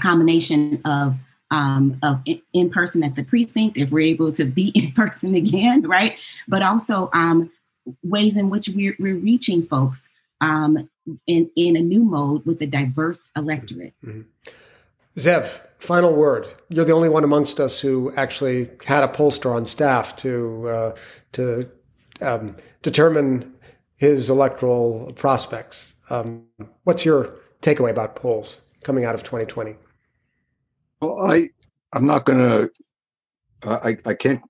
[0.00, 1.16] combination of
[1.50, 2.22] um, of
[2.55, 6.16] in person at the precinct, if we're able to be in person again, right?
[6.48, 7.50] But also um,
[8.03, 10.09] ways in which we're, we're reaching folks
[10.40, 10.88] um,
[11.26, 13.94] in, in a new mode with a diverse electorate.
[14.05, 14.22] Mm-hmm.
[15.16, 16.46] Zev, final word.
[16.68, 20.96] You're the only one amongst us who actually had a pollster on staff to uh,
[21.32, 21.70] to
[22.20, 23.53] um, determine
[23.96, 25.94] his electoral prospects.
[26.09, 26.44] Um,
[26.84, 29.76] what's your takeaway about polls coming out of 2020?
[31.00, 31.50] Well, I
[31.92, 32.70] I'm not going to.
[33.62, 34.42] Uh, I I can't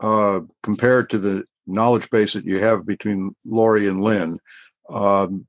[0.00, 4.38] uh, compare it to the knowledge base that you have between Lorrie and Lynn.
[4.90, 5.46] Um,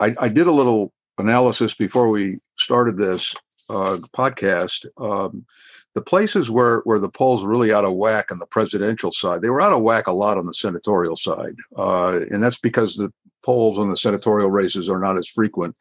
[0.00, 3.34] I, I, did a little analysis before we started this
[3.70, 4.86] uh, podcast.
[4.98, 5.46] Um,
[5.94, 9.40] the places where where the polls were really out of whack on the presidential side,
[9.40, 12.96] they were out of whack a lot on the senatorial side, uh, and that's because
[12.96, 13.12] the
[13.44, 15.74] polls on the senatorial races are not as frequent.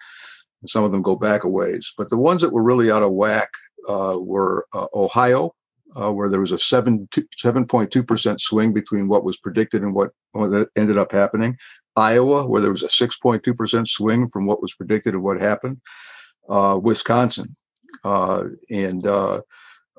[0.68, 3.12] Some of them go back a ways, but the ones that were really out of
[3.12, 3.50] whack
[3.88, 5.54] uh, were uh, Ohio,
[5.96, 10.70] uh, where there was a 7, 7.2% swing between what was predicted and what, what
[10.76, 11.58] ended up happening.
[11.96, 15.82] Iowa, where there was a 6.2% swing from what was predicted and what happened,
[16.50, 17.56] uh, Wisconsin.
[18.04, 19.42] Uh, and uh,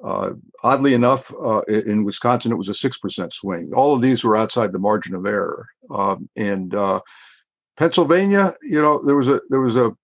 [0.05, 0.33] uh
[0.63, 3.73] oddly enough, uh, in Wisconsin, it was a 6% swing.
[3.75, 5.69] All of these were outside the margin of error.
[5.91, 7.01] Um, and uh,
[7.79, 9.97] Pennsylvania, you know, there was a, there was a,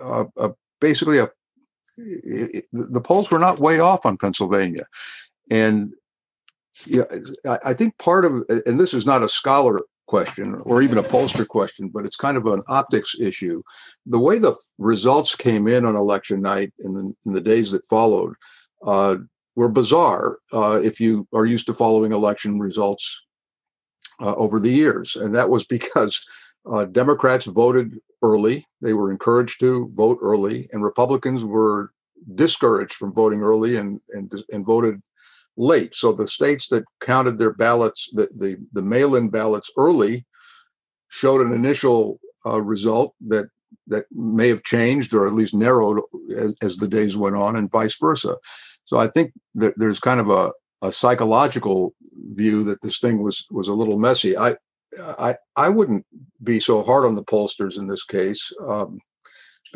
[0.00, 0.50] a, a
[0.80, 1.30] basically a,
[1.96, 4.86] it, the polls were not way off on Pennsylvania.
[5.50, 5.92] And
[6.84, 7.04] yeah,
[7.64, 11.46] I think part of, and this is not a scholar question or even a pollster
[11.46, 13.62] question, but it's kind of an optics issue.
[14.06, 18.34] The way the results came in on election night the, in the days that followed
[18.84, 19.16] uh,
[19.54, 23.22] were bizarre uh, if you are used to following election results
[24.20, 25.16] uh, over the years.
[25.16, 26.24] And that was because
[26.70, 31.92] uh, Democrats voted early, they were encouraged to vote early, and Republicans were
[32.34, 35.00] discouraged from voting early and, and, and voted
[35.56, 35.94] late.
[35.94, 40.26] So the states that counted their ballots, the, the, the mail in ballots early,
[41.08, 43.46] showed an initial uh, result that
[43.88, 46.00] that may have changed or at least narrowed
[46.36, 48.36] as, as, the days went on, and vice versa.
[48.84, 50.52] So I think that there's kind of a,
[50.82, 51.94] a psychological
[52.30, 54.36] view that this thing was was a little messy.
[54.36, 54.56] I
[54.98, 56.06] I I wouldn't
[56.42, 58.52] be so hard on the pollsters in this case.
[58.60, 58.98] Um,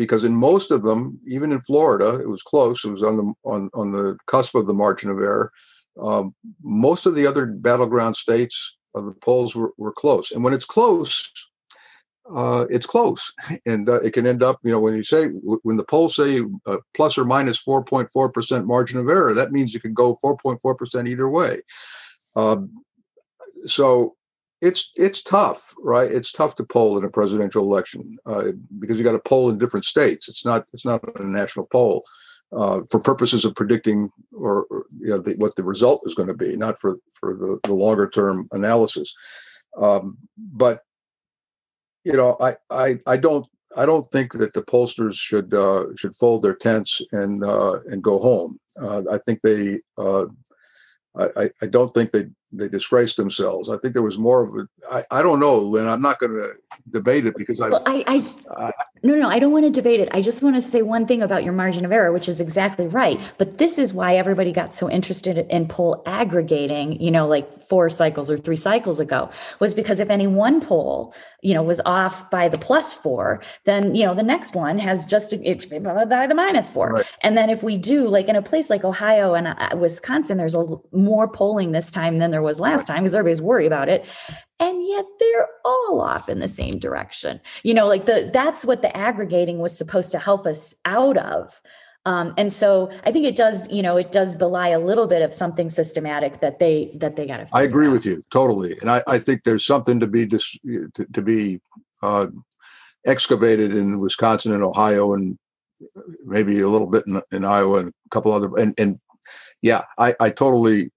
[0.00, 2.86] because in most of them, even in Florida, it was close.
[2.86, 5.52] It was on the on on the cusp of the margin of error.
[6.00, 10.30] Um, most of the other battleground states, uh, the polls were, were close.
[10.30, 11.30] And when it's close,
[12.34, 13.30] uh, it's close.
[13.66, 16.40] And uh, it can end up, you know, when you say, when the polls say
[16.64, 21.28] uh, plus or minus 4.4% margin of error, that means you can go 4.4% either
[21.28, 21.60] way.
[22.36, 22.72] Um,
[23.66, 24.16] so
[24.60, 26.10] it's it's tough, right?
[26.10, 29.58] It's tough to poll in a presidential election uh, because you got to poll in
[29.58, 30.28] different states.
[30.28, 32.04] It's not it's not a national poll
[32.52, 36.28] uh, for purposes of predicting or, or you know the, what the result is going
[36.28, 39.14] to be, not for for the, the longer term analysis.
[39.80, 40.82] Um, but
[42.04, 43.46] you know, I I I don't
[43.76, 48.02] I don't think that the pollsters should uh, should fold their tents and uh, and
[48.02, 48.58] go home.
[48.80, 50.26] Uh, I think they uh,
[51.16, 53.68] I, I don't think they they disgraced themselves.
[53.68, 54.68] I think there was more of a.
[54.90, 55.88] I, I don't know, Lynn.
[55.88, 56.54] I'm not going to
[56.90, 58.72] debate it because I, well, I, I, I,
[59.02, 60.08] no, no, I don't want to debate it.
[60.12, 62.86] I just want to say one thing about your margin of error, which is exactly
[62.86, 63.20] right.
[63.38, 67.00] But this is why everybody got so interested in poll aggregating.
[67.00, 69.30] You know, like four cycles or three cycles ago,
[69.60, 73.94] was because if any one poll, you know, was off by the plus four, then
[73.94, 76.90] you know the next one has just it's by the minus four.
[76.90, 77.06] Right.
[77.22, 80.54] And then if we do like in a place like Ohio and uh, Wisconsin, there's
[80.54, 84.04] a more polling this time than there was last time because everybody's worried about it
[84.58, 88.82] and yet they're all off in the same direction you know like the that's what
[88.82, 91.60] the aggregating was supposed to help us out of
[92.06, 95.22] um, and so i think it does you know it does belie a little bit
[95.22, 97.92] of something systematic that they that they got to i agree out.
[97.92, 101.60] with you totally and i, I think there's something to be dis, to, to be
[102.02, 102.26] uh,
[103.06, 105.38] excavated in wisconsin and ohio and
[106.24, 108.98] maybe a little bit in, in iowa and a couple other and and
[109.62, 110.90] yeah i i totally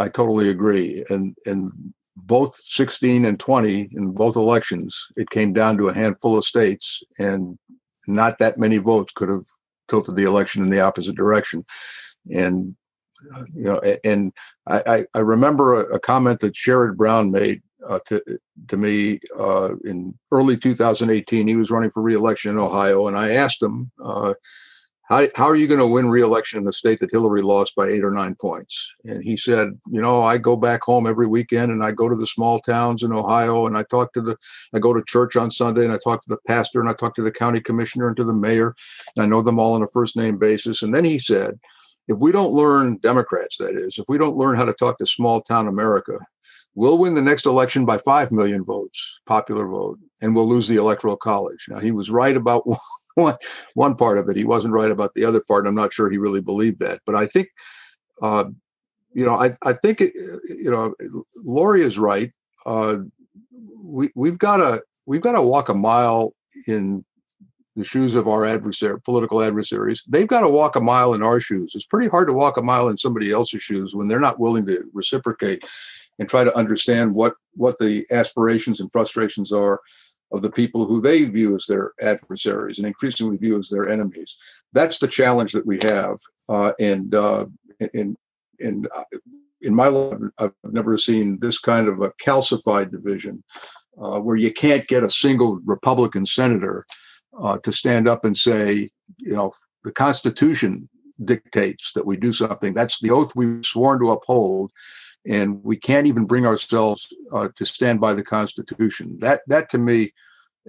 [0.00, 1.04] I totally agree.
[1.10, 6.36] And and both 16 and 20 in both elections, it came down to a handful
[6.36, 7.58] of states, and
[8.08, 9.44] not that many votes could have
[9.88, 11.64] tilted the election in the opposite direction.
[12.32, 12.76] And
[13.52, 14.32] you know, and
[14.66, 18.22] I, I remember a, comment that Sherrod Brown made uh, to
[18.68, 21.46] to me uh, in early 2018.
[21.46, 24.34] He was running for reelection in Ohio, and I asked him, uh,
[25.10, 27.88] how, how are you going to win reelection in a state that Hillary lost by
[27.88, 28.92] eight or nine points?
[29.04, 32.14] And he said, you know, I go back home every weekend and I go to
[32.14, 34.36] the small towns in Ohio and I talk to the,
[34.72, 37.16] I go to church on Sunday and I talk to the pastor and I talk
[37.16, 38.76] to the county commissioner and to the mayor.
[39.16, 40.80] And I know them all on a first name basis.
[40.80, 41.58] And then he said,
[42.06, 45.06] if we don't learn, Democrats that is, if we don't learn how to talk to
[45.06, 46.20] small town America,
[46.76, 50.76] we'll win the next election by 5 million votes, popular vote, and we'll lose the
[50.76, 51.66] electoral college.
[51.68, 52.64] Now, he was right about
[53.20, 53.36] one,
[53.74, 54.36] one part of it.
[54.36, 55.66] He wasn't right about the other part.
[55.66, 57.00] I'm not sure he really believed that.
[57.06, 57.48] But I think,
[58.22, 58.44] uh,
[59.12, 60.94] you know, I, I think, you know,
[61.36, 62.32] Lorrie is right.
[62.66, 62.98] Uh,
[63.82, 66.34] we, we've got to we've got to walk a mile
[66.66, 67.04] in
[67.76, 70.02] the shoes of our adversary, political adversaries.
[70.08, 71.72] They've got to walk a mile in our shoes.
[71.74, 74.66] It's pretty hard to walk a mile in somebody else's shoes when they're not willing
[74.66, 75.64] to reciprocate
[76.18, 79.80] and try to understand what what the aspirations and frustrations are
[80.32, 84.36] of the people who they view as their adversaries and increasingly view as their enemies.
[84.72, 86.18] That's the challenge that we have.
[86.48, 87.46] Uh, and uh,
[87.94, 88.16] in
[88.58, 89.04] in uh,
[89.62, 93.42] in my life, I've never seen this kind of a calcified division
[94.00, 96.84] uh, where you can't get a single Republican senator
[97.38, 99.52] uh, to stand up and say, you know,
[99.84, 100.88] the Constitution
[101.24, 102.72] dictates that we do something.
[102.72, 104.70] That's the oath we've sworn to uphold
[105.26, 109.18] and we can't even bring ourselves uh, to stand by the Constitution.
[109.20, 110.12] That that to me,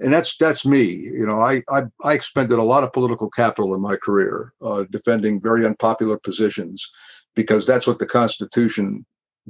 [0.01, 0.83] and that's that's me.
[0.83, 4.85] You know, I I, I expended a lot of political capital in my career uh,
[4.89, 6.89] defending very unpopular positions
[7.35, 9.05] because that's what the Constitution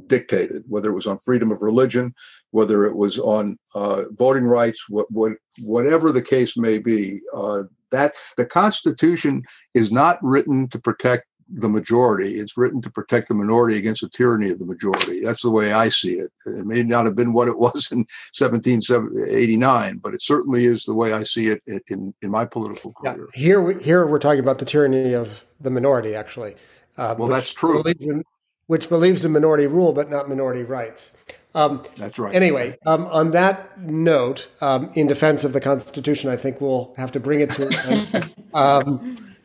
[0.08, 0.64] dictated.
[0.68, 2.14] Whether it was on freedom of religion,
[2.52, 7.22] whether it was on uh, voting rights, what, what whatever the case may be.
[7.36, 9.44] Uh, that the Constitution
[9.74, 12.40] is not written to protect the majority.
[12.40, 15.24] It's written to protect the minority against the tyranny of the majority.
[15.24, 16.32] That's the way I see it.
[16.46, 18.06] It may not have been what it was in
[18.38, 23.28] 1789, but it certainly is the way I see it in, in my political career.
[23.34, 23.40] Yeah.
[23.40, 26.56] Here, we, here we're talking about the tyranny of the minority, actually.
[26.98, 27.84] Uh, well, that's true.
[27.84, 28.24] Believes in,
[28.68, 31.12] which believes in minority rule, but not minority rights.
[31.54, 32.34] Um, that's right.
[32.34, 37.12] Anyway, um, on that note, um, in defense of the Constitution, I think we'll have
[37.12, 38.30] to bring it to.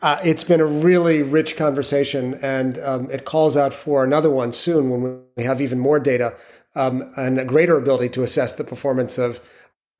[0.07, 4.53] Uh, it's been a really rich conversation, and um, it calls out for another one
[4.53, 6.33] soon when we have even more data
[6.77, 9.41] um, and a greater ability to assess the performance of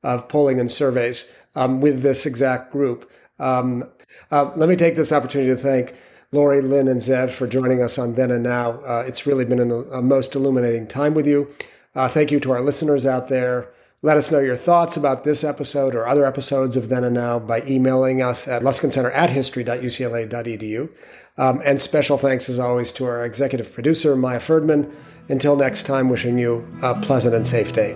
[0.05, 3.11] of polling and surveys um, with this exact group.
[3.41, 3.91] Um,
[4.31, 5.97] uh, let me take this opportunity to thank
[6.31, 8.75] Lorrie, Lynn, and Zev for joining us on Then and Now.
[8.85, 11.51] Uh, it's really been an, a most illuminating time with you.
[11.97, 13.71] Uh, thank you to our listeners out there.
[14.07, 17.41] Let us know your thoughts about this episode or other episodes of Then and Now
[17.41, 20.89] by emailing us at luskincenter at history.ucla.edu.
[21.37, 24.95] Um, and special thanks, as always, to our executive producer, Maya Ferdman.
[25.29, 27.95] Until next time, wishing you a pleasant and safe day.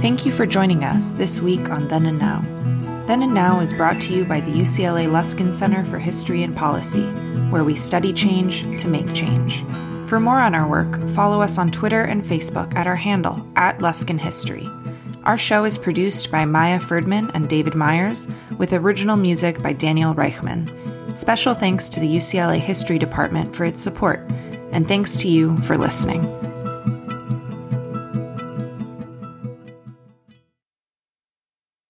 [0.00, 2.59] Thank you for joining us this week on Then and Now.
[3.10, 6.56] Then and Now is brought to you by the UCLA Luskin Center for History and
[6.56, 7.02] Policy,
[7.50, 9.64] where we study change to make change.
[10.08, 13.80] For more on our work, follow us on Twitter and Facebook at our handle, at
[13.80, 14.64] Luskin History.
[15.24, 20.14] Our show is produced by Maya Ferdman and David Myers, with original music by Daniel
[20.14, 20.70] Reichman.
[21.16, 24.20] Special thanks to the UCLA History Department for its support,
[24.70, 26.49] and thanks to you for listening.